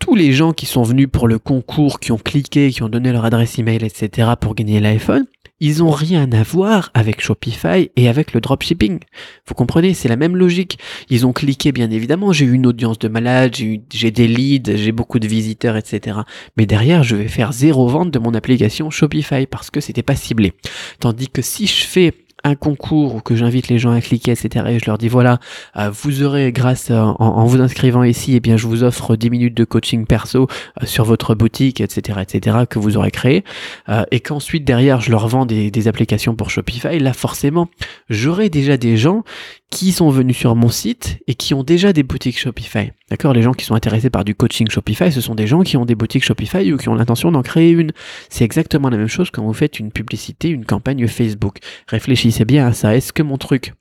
Tous 0.00 0.16
les 0.16 0.32
gens 0.32 0.52
qui 0.52 0.66
sont 0.66 0.82
venus 0.82 1.06
pour 1.10 1.28
le 1.28 1.38
concours, 1.38 2.00
qui 2.00 2.10
ont 2.10 2.18
cliqué, 2.18 2.70
qui 2.70 2.82
ont 2.82 2.88
donné 2.88 3.12
leur 3.12 3.24
adresse 3.24 3.56
email, 3.60 3.84
etc. 3.84 4.30
pour 4.40 4.56
gagner 4.56 4.80
l'iPhone, 4.80 5.26
ils 5.62 5.80
ont 5.84 5.92
rien 5.92 6.30
à 6.32 6.42
voir 6.42 6.90
avec 6.92 7.20
Shopify 7.20 7.88
et 7.94 8.08
avec 8.08 8.32
le 8.32 8.40
dropshipping. 8.40 8.98
Vous 9.46 9.54
comprenez, 9.54 9.94
c'est 9.94 10.08
la 10.08 10.16
même 10.16 10.36
logique. 10.36 10.76
Ils 11.08 11.24
ont 11.24 11.32
cliqué, 11.32 11.70
bien 11.70 11.88
évidemment, 11.92 12.32
j'ai 12.32 12.46
eu 12.46 12.52
une 12.52 12.66
audience 12.66 12.98
de 12.98 13.06
malade, 13.06 13.54
j'ai 13.54 14.10
des 14.10 14.26
leads, 14.26 14.76
j'ai 14.76 14.90
beaucoup 14.90 15.20
de 15.20 15.28
visiteurs, 15.28 15.76
etc. 15.76 16.18
Mais 16.56 16.66
derrière, 16.66 17.04
je 17.04 17.14
vais 17.14 17.28
faire 17.28 17.52
zéro 17.52 17.86
vente 17.86 18.10
de 18.10 18.18
mon 18.18 18.34
application 18.34 18.90
Shopify 18.90 19.46
parce 19.46 19.70
que 19.70 19.80
c'était 19.80 20.02
pas 20.02 20.16
ciblé. 20.16 20.54
Tandis 20.98 21.28
que 21.28 21.42
si 21.42 21.68
je 21.68 21.84
fais 21.84 22.12
un 22.44 22.54
concours 22.54 23.14
ou 23.14 23.20
que 23.20 23.36
j'invite 23.36 23.68
les 23.68 23.78
gens 23.78 23.92
à 23.92 24.00
cliquer, 24.00 24.32
etc. 24.32 24.66
Et 24.68 24.78
je 24.78 24.86
leur 24.86 24.98
dis 24.98 25.08
voilà, 25.08 25.38
euh, 25.76 25.90
vous 25.90 26.22
aurez 26.22 26.52
grâce 26.52 26.90
en, 26.90 27.46
vous 27.46 27.60
inscrivant 27.60 28.02
ici, 28.02 28.32
et 28.32 28.36
eh 28.36 28.40
bien 28.40 28.56
je 28.56 28.66
vous 28.66 28.82
offre 28.82 29.16
10 29.16 29.30
minutes 29.30 29.54
de 29.54 29.64
coaching 29.64 30.06
perso 30.06 30.48
euh, 30.82 30.86
sur 30.86 31.04
votre 31.04 31.34
boutique, 31.34 31.80
etc., 31.80 32.20
etc. 32.22 32.58
que 32.68 32.78
vous 32.78 32.96
aurez 32.96 33.10
créé, 33.10 33.44
euh, 33.88 34.04
et 34.10 34.20
qu'ensuite 34.20 34.64
derrière 34.64 35.00
je 35.00 35.10
leur 35.10 35.28
vends 35.28 35.46
des, 35.46 35.70
des 35.70 35.88
applications 35.88 36.34
pour 36.34 36.50
Shopify. 36.50 36.98
Là 36.98 37.12
forcément, 37.12 37.68
j'aurai 38.08 38.48
déjà 38.50 38.76
des 38.76 38.96
gens 38.96 39.24
qui 39.70 39.92
sont 39.92 40.10
venus 40.10 40.36
sur 40.36 40.54
mon 40.54 40.68
site 40.68 41.18
et 41.26 41.34
qui 41.34 41.54
ont 41.54 41.62
déjà 41.62 41.92
des 41.92 42.02
boutiques 42.02 42.38
Shopify. 42.38 42.92
D'accord 43.12 43.34
Les 43.34 43.42
gens 43.42 43.52
qui 43.52 43.66
sont 43.66 43.74
intéressés 43.74 44.08
par 44.08 44.24
du 44.24 44.34
coaching 44.34 44.70
Shopify, 44.70 45.12
ce 45.12 45.20
sont 45.20 45.34
des 45.34 45.46
gens 45.46 45.60
qui 45.60 45.76
ont 45.76 45.84
des 45.84 45.94
boutiques 45.94 46.24
Shopify 46.24 46.72
ou 46.72 46.78
qui 46.78 46.88
ont 46.88 46.94
l'intention 46.94 47.30
d'en 47.30 47.42
créer 47.42 47.68
une. 47.68 47.92
C'est 48.30 48.42
exactement 48.42 48.88
la 48.88 48.96
même 48.96 49.06
chose 49.06 49.30
quand 49.30 49.42
vous 49.42 49.52
faites 49.52 49.78
une 49.78 49.92
publicité, 49.92 50.48
une 50.48 50.64
campagne 50.64 51.06
Facebook. 51.06 51.58
Réfléchissez 51.88 52.46
bien 52.46 52.66
à 52.66 52.72
ça. 52.72 52.96
Est-ce 52.96 53.12
que 53.12 53.22
mon 53.22 53.36
truc 53.36 53.74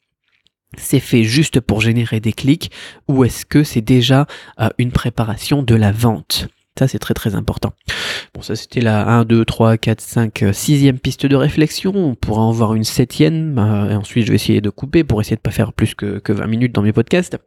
c'est 0.77 0.99
fait 0.99 1.23
juste 1.23 1.61
pour 1.61 1.79
générer 1.79 2.19
des 2.19 2.33
clics 2.33 2.71
ou 3.07 3.23
est-ce 3.23 3.45
que 3.45 3.63
c'est 3.63 3.79
déjà 3.79 4.27
euh, 4.59 4.67
une 4.77 4.91
préparation 4.91 5.63
de 5.63 5.75
la 5.75 5.93
vente? 5.93 6.49
Ça, 6.79 6.87
c'est 6.87 6.99
très 6.99 7.13
très 7.13 7.35
important. 7.35 7.73
Bon, 8.33 8.41
ça 8.41 8.55
c'était 8.55 8.79
la 8.79 9.05
1, 9.07 9.25
2, 9.25 9.43
3, 9.43 9.77
4, 9.77 9.99
5, 9.99 10.41
6e 10.41 10.97
piste 10.99 11.25
de 11.25 11.35
réflexion. 11.35 11.91
On 11.93 12.15
pourra 12.15 12.43
en 12.43 12.51
voir 12.51 12.75
une 12.75 12.85
septième. 12.85 13.59
Euh, 13.59 13.91
et 13.91 13.95
ensuite, 13.95 14.25
je 14.25 14.31
vais 14.31 14.35
essayer 14.35 14.61
de 14.61 14.69
couper 14.69 15.03
pour 15.03 15.19
essayer 15.19 15.35
de 15.35 15.41
pas 15.41 15.51
faire 15.51 15.73
plus 15.73 15.95
que, 15.95 16.19
que 16.19 16.31
20 16.31 16.47
minutes 16.47 16.71
dans 16.73 16.81
mes 16.81 16.93
podcasts. 16.93 17.37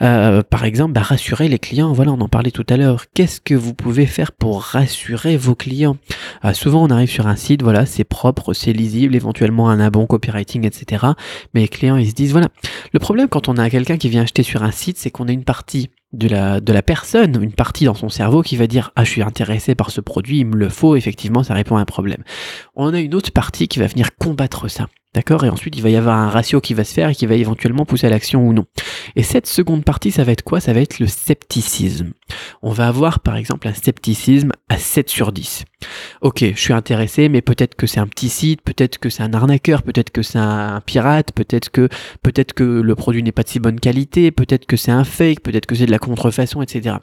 Euh, 0.00 0.42
par 0.42 0.64
exemple, 0.64 0.94
bah, 0.94 1.02
rassurer 1.02 1.48
les 1.48 1.58
clients. 1.58 1.92
Voilà, 1.92 2.12
on 2.12 2.20
en 2.20 2.28
parlait 2.28 2.50
tout 2.50 2.64
à 2.70 2.78
l'heure. 2.78 3.04
Qu'est-ce 3.12 3.40
que 3.40 3.54
vous 3.54 3.74
pouvez 3.74 4.06
faire 4.06 4.32
pour 4.32 4.62
rassurer 4.62 5.36
vos 5.36 5.54
clients? 5.54 5.98
Euh, 6.44 6.54
Souvent, 6.54 6.82
on 6.82 6.90
arrive 6.90 7.10
sur 7.10 7.26
un 7.26 7.36
site, 7.36 7.62
voilà, 7.62 7.84
c'est 7.84 8.04
propre, 8.04 8.54
c'est 8.54 8.72
lisible, 8.72 9.14
éventuellement 9.14 9.68
un 9.68 9.90
bon 9.90 10.06
copywriting, 10.06 10.66
etc. 10.66 11.06
Mais 11.54 11.60
les 11.62 11.68
clients, 11.68 11.96
ils 11.96 12.08
se 12.08 12.14
disent, 12.14 12.32
voilà. 12.32 12.48
Le 12.92 12.98
problème 12.98 13.28
quand 13.28 13.48
on 13.48 13.56
a 13.58 13.68
quelqu'un 13.68 13.98
qui 13.98 14.08
vient 14.08 14.22
acheter 14.22 14.42
sur 14.42 14.62
un 14.62 14.70
site, 14.70 14.96
c'est 14.98 15.10
qu'on 15.10 15.28
a 15.28 15.32
une 15.32 15.44
partie 15.44 15.90
de 16.12 16.28
la, 16.28 16.60
de 16.60 16.72
la 16.72 16.82
personne, 16.82 17.42
une 17.42 17.52
partie 17.52 17.84
dans 17.84 17.94
son 17.94 18.08
cerveau 18.08 18.42
qui 18.42 18.56
va 18.56 18.66
dire 18.66 18.92
Ah, 18.96 19.04
je 19.04 19.10
suis 19.10 19.22
intéressé 19.22 19.74
par 19.74 19.90
ce 19.90 20.00
produit, 20.00 20.38
il 20.38 20.46
me 20.46 20.56
le 20.56 20.68
faut, 20.68 20.96
effectivement, 20.96 21.42
ça 21.42 21.54
répond 21.54 21.76
à 21.76 21.80
un 21.80 21.84
problème. 21.84 22.22
On 22.76 22.94
a 22.94 23.00
une 23.00 23.14
autre 23.14 23.32
partie 23.32 23.68
qui 23.68 23.78
va 23.78 23.86
venir 23.86 24.16
combattre 24.16 24.68
ça. 24.68 24.88
D'accord? 25.14 25.44
Et 25.44 25.48
ensuite, 25.48 25.74
il 25.76 25.82
va 25.82 25.88
y 25.88 25.96
avoir 25.96 26.16
un 26.16 26.28
ratio 26.28 26.60
qui 26.60 26.74
va 26.74 26.84
se 26.84 26.92
faire 26.92 27.08
et 27.08 27.14
qui 27.14 27.26
va 27.26 27.34
éventuellement 27.34 27.86
pousser 27.86 28.06
à 28.06 28.10
l'action 28.10 28.46
ou 28.46 28.52
non. 28.52 28.66
Et 29.16 29.22
cette 29.22 29.46
seconde 29.46 29.82
partie, 29.82 30.10
ça 30.10 30.22
va 30.22 30.32
être 30.32 30.42
quoi? 30.42 30.60
Ça 30.60 30.74
va 30.74 30.80
être 30.80 30.98
le 30.98 31.06
scepticisme. 31.06 32.12
On 32.62 32.72
va 32.72 32.88
avoir 32.88 33.20
par 33.20 33.36
exemple 33.36 33.68
un 33.68 33.72
scepticisme 33.72 34.52
à 34.68 34.76
7 34.76 35.08
sur 35.08 35.32
10. 35.32 35.64
Ok, 36.20 36.40
je 36.40 36.60
suis 36.60 36.72
intéressé, 36.72 37.28
mais 37.28 37.42
peut-être 37.42 37.76
que 37.76 37.86
c'est 37.86 38.00
un 38.00 38.08
petit 38.08 38.28
site, 38.28 38.62
peut-être 38.62 38.98
que 38.98 39.08
c'est 39.08 39.22
un 39.22 39.32
arnaqueur, 39.32 39.82
peut-être 39.82 40.10
que 40.10 40.22
c'est 40.22 40.38
un 40.38 40.80
pirate, 40.84 41.30
peut-être 41.32 41.70
que 41.70 41.88
peut-être 42.22 42.52
que 42.52 42.64
le 42.64 42.94
produit 42.96 43.22
n'est 43.22 43.32
pas 43.32 43.44
de 43.44 43.48
si 43.48 43.60
bonne 43.60 43.78
qualité, 43.78 44.32
peut-être 44.32 44.66
que 44.66 44.76
c'est 44.76 44.90
un 44.90 45.04
fake, 45.04 45.40
peut-être 45.40 45.66
que 45.66 45.76
c'est 45.76 45.86
de 45.86 45.92
la 45.92 46.00
contrefaçon, 46.00 46.62
etc. 46.62 46.96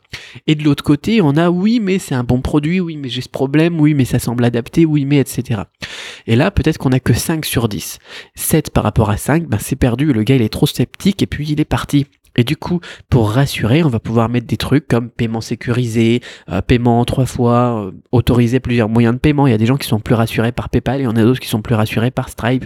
Et 0.48 0.55
de 0.55 0.63
l'autre 0.63 0.84
côté, 0.84 1.22
on 1.22 1.38
a 1.38 1.50
oui, 1.50 1.79
mais 1.79 2.00
c'est 2.00 2.15
un 2.15 2.25
bon 2.25 2.41
produit, 2.41 2.82
oui, 2.82 2.98
mais 2.98 3.08
j'ai 3.08 3.22
ce 3.22 3.29
problème, 3.29 3.79
oui, 3.79 3.94
mais 3.94 4.05
ça 4.05 4.20
semble 4.20 4.44
adapté, 4.44 4.86
oui, 4.86 5.05
mais 5.05 5.17
etc. 5.20 5.62
Et 6.27 6.36
là, 6.36 6.51
peut-être 6.51 6.77
qu'on 6.77 6.91
a 6.91 7.00
que 7.00 7.13
5 7.13 7.46
sur 7.46 7.70
10. 7.70 8.00
7 8.36 8.72
par 8.72 8.84
rapport 8.84 9.10
à 9.10 9.17
5, 9.17 9.48
ben 9.48 9.58
c'est 9.60 9.77
perdu, 9.77 10.12
le 10.12 10.24
gars 10.24 10.36
il 10.36 10.41
est 10.41 10.50
trop 10.50 10.67
sceptique 10.67 11.24
et 11.24 11.27
puis 11.27 11.48
il 11.50 11.62
est 11.62 11.65
parti. 11.65 12.08
Et 12.36 12.44
du 12.44 12.58
coup, 12.58 12.80
pour 13.10 13.32
rassurer, 13.32 13.84
on 13.84 13.89
va 13.89 14.00
pouvoir 14.00 14.30
mettre 14.30 14.48
des 14.48 14.58
trucs 14.58 14.88
comme 14.88 15.10
paiement 15.10 15.42
sécurisé, 15.42 16.22
euh, 16.50 16.62
paiement 16.62 17.04
trois 17.06 17.25
fois, 17.25 17.86
euh, 17.86 17.92
autoriser 18.12 18.60
plusieurs 18.60 18.89
moyens 18.89 19.15
de 19.15 19.20
paiement. 19.20 19.48
Il 19.48 19.51
y 19.51 19.54
a 19.54 19.58
des 19.58 19.65
gens 19.65 19.77
qui 19.77 19.88
sont 19.88 20.00
plus 20.00 20.15
rassurés 20.15 20.51
par 20.51 20.70
PayPal 20.70 21.01
et 21.01 21.08
on 21.08 21.12
a 21.12 21.24
d'autres 21.24 21.39
qui 21.39 21.48
sont 21.48 21.62
plus 21.62 21.75
rassurés 21.75 22.12
par 22.12 22.30
Stripe. 22.30 22.65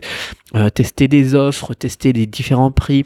Euh, 0.56 0.70
tester 0.70 1.08
des 1.08 1.36
offres, 1.36 1.74
tester 1.74 2.14
des 2.14 2.26
différents 2.26 2.72
prix. 2.72 3.06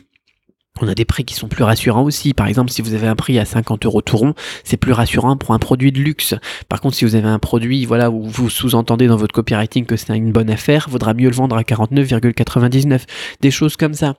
On 0.82 0.88
a 0.88 0.96
des 0.96 1.06
prix 1.06 1.24
qui 1.24 1.36
sont 1.36 1.48
plus 1.48 1.64
rassurants 1.64 2.04
aussi. 2.04 2.34
Par 2.34 2.48
exemple, 2.48 2.72
si 2.72 2.82
vous 2.82 2.96
avez 2.96 3.08
un 3.08 3.16
prix 3.16 3.38
à 3.38 3.46
50 3.46 3.86
euros 3.86 4.02
tout 4.02 4.18
rond, 4.18 4.34
c'est 4.64 4.78
plus 4.78 4.92
rassurant 4.92 5.38
pour 5.38 5.52
un 5.52 5.60
produit 5.60 5.92
de 5.92 6.00
luxe. 6.00 6.34
Par 6.68 6.82
contre, 6.82 6.96
si 6.96 7.06
vous 7.06 7.14
avez 7.14 7.28
un 7.28 7.38
produit, 7.38 7.86
voilà, 7.86 8.10
où 8.10 8.24
vous 8.24 8.50
sous-entendez 8.50 9.06
dans 9.06 9.16
votre 9.16 9.34
copywriting 9.34 9.86
que 9.86 9.96
c'est 9.96 10.18
une 10.18 10.32
bonne 10.32 10.50
affaire, 10.50 10.88
vaudra 10.90 11.14
mieux 11.14 11.30
le 11.30 11.36
vendre 11.36 11.56
à 11.56 11.62
49,99. 11.62 13.02
Des 13.42 13.52
choses 13.52 13.78
comme 13.78 13.94
ça. 13.94 14.16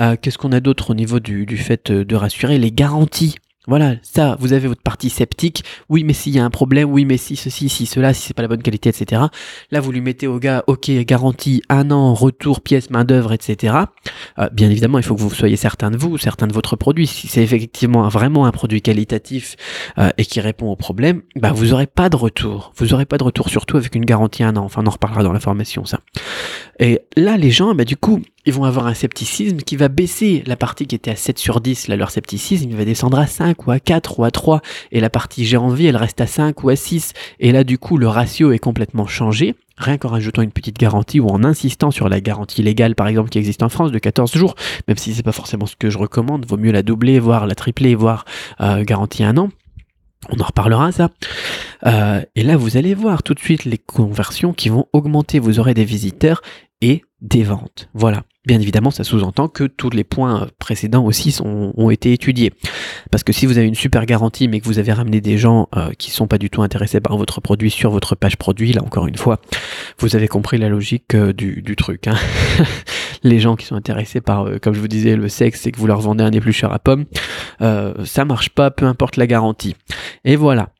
Euh, 0.00 0.16
qu'est-ce 0.20 0.38
qu'on 0.38 0.52
a 0.52 0.60
d'autre 0.60 0.90
au 0.90 0.94
niveau 0.94 1.20
du, 1.20 1.44
du 1.44 1.58
fait 1.58 1.92
de 1.92 2.16
rassurer? 2.16 2.58
Les 2.58 2.72
garanties. 2.72 3.34
Voilà, 3.68 3.94
ça, 4.02 4.36
vous 4.40 4.52
avez 4.54 4.66
votre 4.66 4.82
partie 4.82 5.08
sceptique. 5.08 5.64
Oui, 5.88 6.02
mais 6.02 6.14
s'il 6.14 6.34
y 6.34 6.40
a 6.40 6.44
un 6.44 6.50
problème, 6.50 6.90
oui, 6.90 7.04
mais 7.04 7.16
si 7.16 7.36
ceci, 7.36 7.68
si 7.68 7.86
cela, 7.86 8.12
si 8.12 8.22
c'est 8.22 8.34
pas 8.34 8.42
la 8.42 8.48
bonne 8.48 8.62
qualité, 8.62 8.88
etc. 8.88 9.22
Là, 9.70 9.80
vous 9.80 9.92
lui 9.92 10.00
mettez 10.00 10.26
au 10.26 10.40
gars, 10.40 10.64
ok, 10.66 10.90
garantie, 11.06 11.62
un 11.68 11.92
an, 11.92 12.12
retour, 12.12 12.60
pièce, 12.60 12.90
main 12.90 13.04
d'œuvre, 13.04 13.32
etc. 13.32 13.76
Euh, 14.40 14.48
bien 14.50 14.68
évidemment, 14.68 14.98
il 14.98 15.04
faut 15.04 15.14
que 15.14 15.20
vous 15.20 15.30
soyez 15.30 15.54
certain 15.54 15.92
de 15.92 15.96
vous, 15.96 16.18
certain 16.18 16.48
de 16.48 16.52
votre 16.52 16.74
produit. 16.74 17.06
Si 17.06 17.28
c'est 17.28 17.42
effectivement 17.42 18.08
vraiment 18.08 18.46
un 18.46 18.50
produit 18.50 18.82
qualitatif 18.82 19.54
euh, 19.96 20.10
et 20.18 20.24
qui 20.24 20.40
répond 20.40 20.68
au 20.68 20.76
problème, 20.76 21.22
bah 21.36 21.52
vous 21.52 21.72
aurez 21.72 21.86
pas 21.86 22.08
de 22.08 22.16
retour. 22.16 22.72
Vous 22.76 22.94
aurez 22.94 23.06
pas 23.06 23.16
de 23.16 23.24
retour, 23.24 23.48
surtout 23.48 23.76
avec 23.76 23.94
une 23.94 24.04
garantie 24.04 24.42
un 24.42 24.56
an. 24.56 24.64
Enfin, 24.64 24.82
on 24.82 24.88
en 24.88 24.90
reparlera 24.90 25.22
dans 25.22 25.32
la 25.32 25.40
formation, 25.40 25.84
ça. 25.84 26.00
Et 26.82 26.98
là, 27.16 27.36
les 27.36 27.52
gens, 27.52 27.76
bah 27.76 27.84
du 27.84 27.96
coup, 27.96 28.20
ils 28.44 28.52
vont 28.52 28.64
avoir 28.64 28.88
un 28.88 28.94
scepticisme 28.94 29.58
qui 29.58 29.76
va 29.76 29.86
baisser. 29.86 30.42
La 30.46 30.56
partie 30.56 30.88
qui 30.88 30.96
était 30.96 31.12
à 31.12 31.16
7 31.16 31.38
sur 31.38 31.60
10, 31.60 31.86
là, 31.86 31.94
leur 31.94 32.10
scepticisme, 32.10 32.68
il 32.70 32.76
va 32.76 32.84
descendre 32.84 33.20
à 33.20 33.28
5 33.28 33.68
ou 33.68 33.70
à 33.70 33.78
4 33.78 34.18
ou 34.18 34.24
à 34.24 34.32
3. 34.32 34.62
Et 34.90 34.98
la 34.98 35.08
partie 35.08 35.44
j'ai 35.44 35.56
envie, 35.56 35.86
elle 35.86 35.96
reste 35.96 36.20
à 36.20 36.26
5 36.26 36.64
ou 36.64 36.70
à 36.70 36.74
6. 36.74 37.12
Et 37.38 37.52
là, 37.52 37.62
du 37.62 37.78
coup, 37.78 37.98
le 37.98 38.08
ratio 38.08 38.50
est 38.50 38.58
complètement 38.58 39.06
changé. 39.06 39.54
Rien 39.78 39.96
qu'en 39.96 40.08
rajoutant 40.08 40.42
une 40.42 40.50
petite 40.50 40.76
garantie 40.76 41.20
ou 41.20 41.28
en 41.28 41.44
insistant 41.44 41.92
sur 41.92 42.08
la 42.08 42.20
garantie 42.20 42.64
légale, 42.64 42.96
par 42.96 43.06
exemple, 43.06 43.30
qui 43.30 43.38
existe 43.38 43.62
en 43.62 43.68
France 43.68 43.92
de 43.92 44.00
14 44.00 44.32
jours, 44.32 44.56
même 44.88 44.96
si 44.96 45.14
c'est 45.14 45.22
pas 45.22 45.30
forcément 45.30 45.66
ce 45.66 45.76
que 45.76 45.88
je 45.88 45.98
recommande, 45.98 46.46
vaut 46.46 46.56
mieux 46.56 46.72
la 46.72 46.82
doubler, 46.82 47.20
voire 47.20 47.46
la 47.46 47.54
tripler, 47.54 47.94
voire 47.94 48.24
euh, 48.60 48.82
garantie 48.82 49.22
un 49.22 49.36
an. 49.36 49.50
On 50.30 50.40
en 50.40 50.44
reparlera 50.44 50.92
ça. 50.92 51.10
Euh, 51.86 52.22
et 52.36 52.42
là, 52.42 52.56
vous 52.56 52.76
allez 52.76 52.94
voir 52.94 53.22
tout 53.22 53.34
de 53.34 53.40
suite 53.40 53.64
les 53.64 53.78
conversions 53.78 54.52
qui 54.52 54.68
vont 54.68 54.86
augmenter. 54.92 55.38
Vous 55.40 55.58
aurez 55.58 55.74
des 55.74 55.84
visiteurs 55.84 56.42
et 56.82 57.02
des 57.22 57.44
ventes. 57.44 57.88
Voilà. 57.94 58.24
Bien 58.44 58.60
évidemment, 58.60 58.90
ça 58.90 59.04
sous-entend 59.04 59.46
que 59.46 59.62
tous 59.64 59.90
les 59.90 60.02
points 60.02 60.48
précédents 60.58 61.04
aussi 61.04 61.30
sont, 61.30 61.72
ont 61.76 61.90
été 61.90 62.12
étudiés. 62.12 62.52
Parce 63.12 63.22
que 63.22 63.32
si 63.32 63.46
vous 63.46 63.56
avez 63.56 63.68
une 63.68 63.76
super 63.76 64.04
garantie, 64.04 64.48
mais 64.48 64.58
que 64.58 64.64
vous 64.64 64.80
avez 64.80 64.92
ramené 64.92 65.20
des 65.20 65.38
gens 65.38 65.68
euh, 65.76 65.92
qui 65.96 66.10
sont 66.10 66.26
pas 66.26 66.38
du 66.38 66.50
tout 66.50 66.60
intéressés 66.60 67.00
par 67.00 67.16
votre 67.16 67.40
produit 67.40 67.70
sur 67.70 67.92
votre 67.92 68.16
page 68.16 68.36
produit, 68.36 68.72
là 68.72 68.82
encore 68.82 69.06
une 69.06 69.16
fois, 69.16 69.40
vous 70.00 70.16
avez 70.16 70.26
compris 70.26 70.58
la 70.58 70.68
logique 70.68 71.14
euh, 71.14 71.32
du, 71.32 71.76
truc. 71.76 72.08
Hein. 72.08 72.16
les 73.22 73.38
gens 73.38 73.54
qui 73.54 73.64
sont 73.64 73.76
intéressés 73.76 74.20
par, 74.20 74.48
euh, 74.48 74.58
comme 74.58 74.74
je 74.74 74.80
vous 74.80 74.88
disais, 74.88 75.14
le 75.14 75.28
sexe 75.28 75.64
et 75.68 75.70
que 75.70 75.78
vous 75.78 75.86
leur 75.86 76.00
vendez 76.00 76.24
un 76.24 76.32
éplucheur 76.32 76.72
à 76.72 76.80
pommes, 76.80 77.04
ça 77.60 78.24
marche 78.24 78.50
pas, 78.50 78.72
peu 78.72 78.86
importe 78.86 79.16
la 79.16 79.28
garantie. 79.28 79.76
Et 80.24 80.34
voilà. 80.34 80.70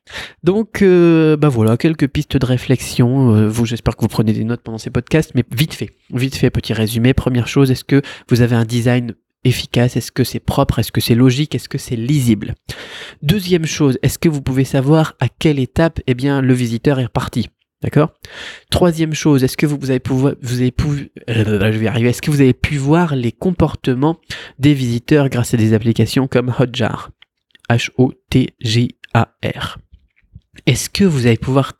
Donc, 0.43 0.83
bah 0.83 1.47
voilà, 1.47 1.77
quelques 1.77 2.07
pistes 2.07 2.35
de 2.35 2.45
réflexion. 2.45 3.49
J'espère 3.63 3.95
que 3.95 4.01
vous 4.01 4.09
prenez 4.09 4.33
des 4.33 4.43
notes 4.43 4.61
pendant 4.61 4.77
ces 4.77 4.89
podcasts, 4.89 5.31
mais 5.33 5.45
vite 5.55 5.73
fait, 5.73 5.91
vite 6.13 6.35
fait, 6.35 6.49
petit 6.49 6.73
résumé. 6.73 7.13
Première 7.13 7.47
est-ce 7.61 7.83
que 7.83 8.01
vous 8.29 8.41
avez 8.41 8.55
un 8.55 8.65
design 8.65 9.13
efficace? 9.43 9.95
Est-ce 9.95 10.11
que 10.11 10.23
c'est 10.23 10.39
propre? 10.39 10.79
Est-ce 10.79 10.91
que 10.91 11.01
c'est 11.01 11.15
logique? 11.15 11.55
Est-ce 11.55 11.69
que 11.69 11.77
c'est 11.77 11.95
lisible? 11.95 12.55
Deuxième 13.21 13.65
chose, 13.65 13.99
est-ce 14.01 14.17
que 14.17 14.29
vous 14.29 14.41
pouvez 14.41 14.65
savoir 14.65 15.15
à 15.19 15.27
quelle 15.29 15.59
étape, 15.59 15.99
eh 16.07 16.13
bien, 16.13 16.41
le 16.41 16.53
visiteur 16.53 16.99
est 16.99 17.05
reparti? 17.05 17.49
D'accord? 17.81 18.13
Troisième 18.71 19.13
chose, 19.13 19.43
est-ce 19.43 19.57
que 19.57 19.65
vous, 19.65 19.89
avez 19.89 19.99
pu, 19.99 20.13
vous 20.13 20.61
avez 20.61 20.71
pu, 20.71 21.11
euh, 21.29 21.71
je 21.71 21.77
vais 21.77 21.87
arriver, 21.87 22.09
est-ce 22.09 22.21
que 22.21 22.31
vous 22.31 22.39
avez 22.39 22.53
pu 22.53 22.77
voir 22.77 23.13
les 23.13 23.33
comportements 23.33 24.17
des 24.57 24.73
visiteurs 24.73 25.27
grâce 25.27 25.53
à 25.53 25.57
des 25.57 25.73
applications 25.73 26.27
comme 26.27 26.53
Hotjar? 26.57 27.09
H-O-T-J-A-R. 27.69 28.97
Est-ce 30.65 30.89
que 30.89 31.03
vous 31.03 31.27
allez 31.27 31.35
pouvoir, 31.37 31.73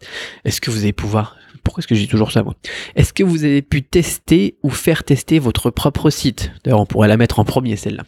est-ce 0.43 0.59
que 0.59 0.71
vous 0.71 0.79
allez 0.79 0.91
pouvoir, 0.91 1.38
pourquoi 1.63 1.82
est-ce 1.82 1.88
que 1.88 1.95
dis 1.95 2.08
toujours 2.08 2.32
ça 2.32 2.43
moi? 2.43 2.56
Est-ce 2.95 3.13
que 3.13 3.23
vous 3.23 3.43
avez 3.43 3.62
pu 3.62 3.84
tester 3.84 4.58
ou 4.63 4.69
faire 4.69 5.04
tester 5.04 5.39
votre 5.39 5.69
propre 5.69 6.10
site? 6.10 6.52
D'ailleurs, 6.63 6.82
on 6.82 6.86
pourrait 6.86 7.08
la 7.08 7.17
mettre 7.17 7.39
en 7.39 7.45
premier 7.45 7.76
celle-là. 7.76 8.04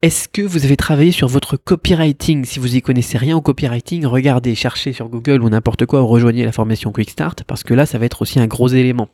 Est-ce 0.00 0.28
que 0.28 0.42
vous 0.42 0.64
avez 0.64 0.76
travaillé 0.76 1.10
sur 1.10 1.26
votre 1.26 1.56
copywriting? 1.56 2.44
Si 2.44 2.60
vous 2.60 2.76
y 2.76 2.82
connaissez 2.82 3.18
rien 3.18 3.36
au 3.36 3.40
copywriting, 3.40 4.06
regardez, 4.06 4.54
cherchez 4.54 4.92
sur 4.92 5.08
Google 5.08 5.42
ou 5.42 5.48
n'importe 5.48 5.86
quoi 5.86 6.02
ou 6.02 6.06
rejoignez 6.06 6.44
la 6.44 6.52
formation 6.52 6.92
Quick 6.92 7.10
Start 7.10 7.42
parce 7.42 7.64
que 7.64 7.74
là, 7.74 7.84
ça 7.84 7.98
va 7.98 8.06
être 8.06 8.22
aussi 8.22 8.38
un 8.38 8.46
gros 8.46 8.68
élément. 8.68 9.08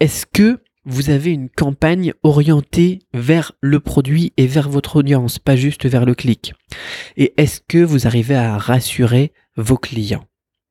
Est-ce 0.00 0.24
que 0.24 0.60
vous 0.86 1.10
avez 1.10 1.32
une 1.32 1.50
campagne 1.50 2.14
orientée 2.22 3.00
vers 3.12 3.52
le 3.60 3.78
produit 3.78 4.32
et 4.38 4.46
vers 4.46 4.70
votre 4.70 4.96
audience, 4.96 5.38
pas 5.38 5.54
juste 5.56 5.84
vers 5.84 6.06
le 6.06 6.14
clic? 6.14 6.54
Et 7.18 7.34
est-ce 7.36 7.60
que 7.60 7.84
vous 7.84 8.06
arrivez 8.06 8.36
à 8.36 8.56
rassurer 8.56 9.32
vos 9.56 9.76
clients? 9.76 10.24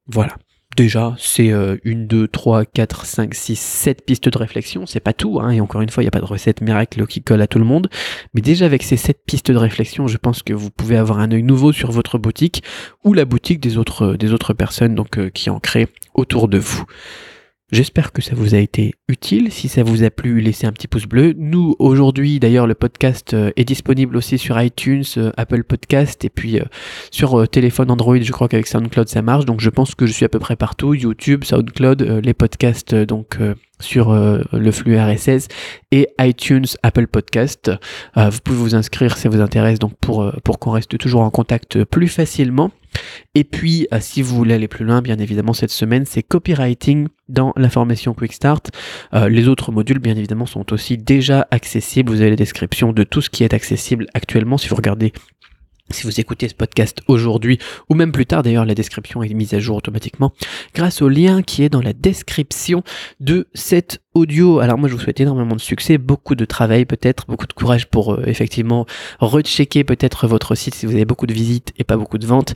Voilà. 0.08 0.36
Déjà, 0.76 1.16
c'est 1.20 1.52
euh, 1.52 1.78
une, 1.84 2.08
deux, 2.08 2.28
trois, 2.28 2.66
quatre, 2.66 3.06
cinq, 3.06 3.36
six, 3.36 3.60
sept 3.60 4.04
pistes 4.06 4.30
de 4.30 4.38
réflexion. 4.38 4.86
C'est 4.88 5.00
pas 5.00 5.14
tout, 5.14 5.40
hein, 5.40 5.52
et 5.52 5.62
encore 5.62 5.82
une 5.82 5.90
fois, 5.90 6.02
il 6.02 6.06
n'y 6.06 6.10
a 6.10 6.12
pas 6.12 6.20
de 6.20 6.26
recette 6.26 6.62
miracle 6.62 7.06
qui 7.06 7.22
colle 7.22 7.42
à 7.42 7.48
tout 7.48 7.60
le 7.60 7.66
monde. 7.66 7.90
Mais 8.34 8.42
déjà, 8.42 8.66
avec 8.66 8.82
ces 8.82 8.98
sept 8.98 9.20
pistes 9.26 9.52
de 9.52 9.58
réflexion, 9.58 10.08
je 10.08 10.18
pense 10.18 10.42
que 10.42 10.54
vous 10.54 10.72
pouvez 10.72 10.98
avoir 10.98 11.20
un 11.20 11.32
œil 11.32 11.44
nouveau 11.44 11.72
sur 11.72 11.92
votre 11.92 12.18
boutique 12.18 12.64
ou 13.04 13.14
la 13.14 13.26
boutique 13.26 13.60
des 13.60 13.78
autres, 13.78 14.16
des 14.16 14.34
autres 14.34 14.54
personnes 14.54 14.96
donc, 14.96 15.20
euh, 15.20 15.30
qui 15.30 15.50
en 15.52 15.60
créent 15.60 15.90
autour 16.16 16.48
de 16.48 16.58
vous. 16.58 16.86
J'espère 17.74 18.12
que 18.12 18.22
ça 18.22 18.36
vous 18.36 18.54
a 18.54 18.60
été 18.60 18.94
utile. 19.08 19.52
Si 19.52 19.68
ça 19.68 19.82
vous 19.82 20.04
a 20.04 20.12
plu, 20.12 20.42
laissez 20.42 20.68
un 20.68 20.72
petit 20.72 20.88
pouce 20.88 21.08
bleu. 21.08 21.34
Nous, 21.36 21.76
aujourd'hui, 21.80 22.40
d'ailleurs, 22.40 22.68
le 22.68 22.76
podcast 22.76 23.34
euh, 23.34 23.50
est 23.56 23.66
disponible 23.66 24.16
aussi 24.16 24.38
sur 24.38 24.62
iTunes, 24.62 25.04
euh, 25.18 25.32
Apple 25.38 25.64
Podcast 25.64 26.24
et 26.24 26.30
puis 26.30 26.60
euh, 26.60 26.66
sur 27.10 27.48
téléphone 27.50 27.90
Android. 27.90 28.22
Je 28.22 28.32
crois 28.32 28.48
qu'avec 28.48 28.68
SoundCloud, 28.68 29.10
ça 29.10 29.24
marche. 29.24 29.46
Donc, 29.46 29.60
je 29.60 29.72
pense 29.72 29.96
que 29.96 30.06
je 30.06 30.12
suis 30.12 30.24
à 30.24 30.30
peu 30.30 30.38
près 30.38 30.56
partout. 30.56 30.94
YouTube, 30.94 31.44
SoundCloud, 31.44 32.04
les 32.24 32.34
podcasts, 32.36 32.94
donc 32.94 33.40
sur 33.80 34.14
le 34.14 34.72
flux 34.72 34.98
RSS 34.98 35.48
et 35.92 36.08
iTunes, 36.20 36.66
Apple 36.84 37.08
Podcast. 37.08 37.72
vous 38.16 38.40
pouvez 38.44 38.58
vous 38.58 38.76
inscrire 38.76 39.18
si 39.18 39.24
ça 39.24 39.30
vous 39.30 39.42
intéresse 39.42 39.80
donc 39.80 39.94
pour, 40.00 40.32
pour 40.44 40.60
qu'on 40.60 40.72
reste 40.72 40.98
toujours 40.98 41.22
en 41.22 41.30
contact 41.30 41.84
plus 41.84 42.08
facilement. 42.08 42.72
Et 43.36 43.44
puis, 43.44 43.88
euh, 43.94 43.98
si 44.00 44.22
vous 44.22 44.36
voulez 44.36 44.54
aller 44.54 44.68
plus 44.68 44.86
loin, 44.86 45.02
bien 45.02 45.18
évidemment, 45.18 45.54
cette 45.54 45.72
semaine, 45.72 46.06
c'est 46.06 46.24
copywriting 46.24 47.08
dans 47.30 47.54
la 47.56 47.70
formation 47.70 48.14
Quick 48.14 48.34
Start. 48.34 48.72
Euh, 49.14 49.30
les 49.30 49.48
autres 49.48 49.72
modules, 49.72 50.00
bien 50.00 50.16
évidemment, 50.16 50.46
sont 50.46 50.72
aussi 50.74 50.98
déjà 50.98 51.48
accessibles. 51.52 52.12
Vous 52.12 52.22
avez 52.22 52.32
les 52.32 52.36
descriptions 52.36 52.94
de 52.94 53.04
tout 53.04 53.22
ce 53.22 53.30
qui 53.30 53.44
est 53.44 53.54
accessible 53.54 54.08
actuellement. 54.14 54.58
Si 54.58 54.68
vous 54.68 54.76
regardez 54.76 55.14
si 55.94 56.04
vous 56.04 56.20
écoutez 56.20 56.48
ce 56.48 56.56
podcast 56.56 57.02
aujourd'hui 57.08 57.60
ou 57.90 57.96
même 57.96 58.12
plus 58.12 58.26
tard, 58.26 58.44
d'ailleurs 58.44 58.66
la 58.66 58.76
description 58.76 59.24
est 59.24 59.34
mise 59.34 59.54
à 59.54 59.60
jour 59.60 59.78
automatiquement 59.78 60.34
grâce 60.74 61.02
au 61.02 61.10
lien 61.10 61.42
qui 61.42 61.64
est 61.64 61.70
dans 61.70 61.82
la 61.82 61.94
description 61.94 62.84
de 63.20 63.48
cet 63.54 64.02
audio. 64.14 64.60
Alors 64.60 64.78
moi 64.78 64.90
je 64.90 64.96
vous 64.96 65.00
souhaite 65.00 65.20
énormément 65.20 65.56
de 65.56 65.62
succès, 65.62 65.98
beaucoup 65.98 66.36
de 66.36 66.46
travail 66.46 66.86
peut-être, 66.86 67.26
beaucoup 67.28 67.48
de 67.48 67.54
courage 67.54 67.88
pour 67.88 68.14
euh, 68.14 68.24
effectivement 68.26 68.86
rechecker 69.20 69.84
peut-être 69.84 70.28
votre 70.28 70.56
site 70.56 70.76
si 70.76 70.86
vous 70.86 70.94
avez 70.94 71.06
beaucoup 71.06 71.28
de 71.28 71.34
visites 71.34 71.74
et 71.78 71.84
pas 71.84 71.98
beaucoup 71.98 72.18
de 72.18 72.26
ventes. 72.26 72.56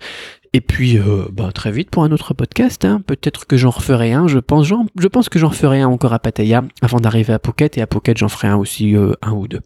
Et 0.53 0.61
puis 0.61 0.97
euh, 0.97 1.25
bah, 1.31 1.51
très 1.53 1.71
vite 1.71 1.89
pour 1.89 2.03
un 2.03 2.11
autre 2.11 2.33
podcast, 2.33 2.85
hein. 2.85 3.01
peut-être 3.05 3.45
que 3.45 3.57
j'en 3.57 3.69
referai 3.69 4.13
un, 4.13 4.27
je 4.27 4.39
pense, 4.39 4.67
je 4.67 5.07
pense 5.07 5.29
que 5.29 5.39
j'en 5.39 5.51
ferai 5.51 5.81
un 5.81 5.87
encore 5.87 6.13
à 6.13 6.19
Pattaya 6.19 6.63
avant 6.81 6.99
d'arriver 6.99 7.33
à 7.33 7.39
Phuket 7.43 7.77
et 7.77 7.81
à 7.81 7.87
Phuket 7.91 8.17
j'en 8.17 8.29
ferai 8.29 8.47
un 8.47 8.57
aussi 8.57 8.95
euh, 8.95 9.13
un 9.21 9.31
ou 9.31 9.47
deux. 9.47 9.61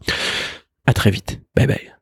À 0.86 0.93
très 0.93 1.12
vite, 1.12 1.41
bye 1.55 1.67
bye. 1.67 2.00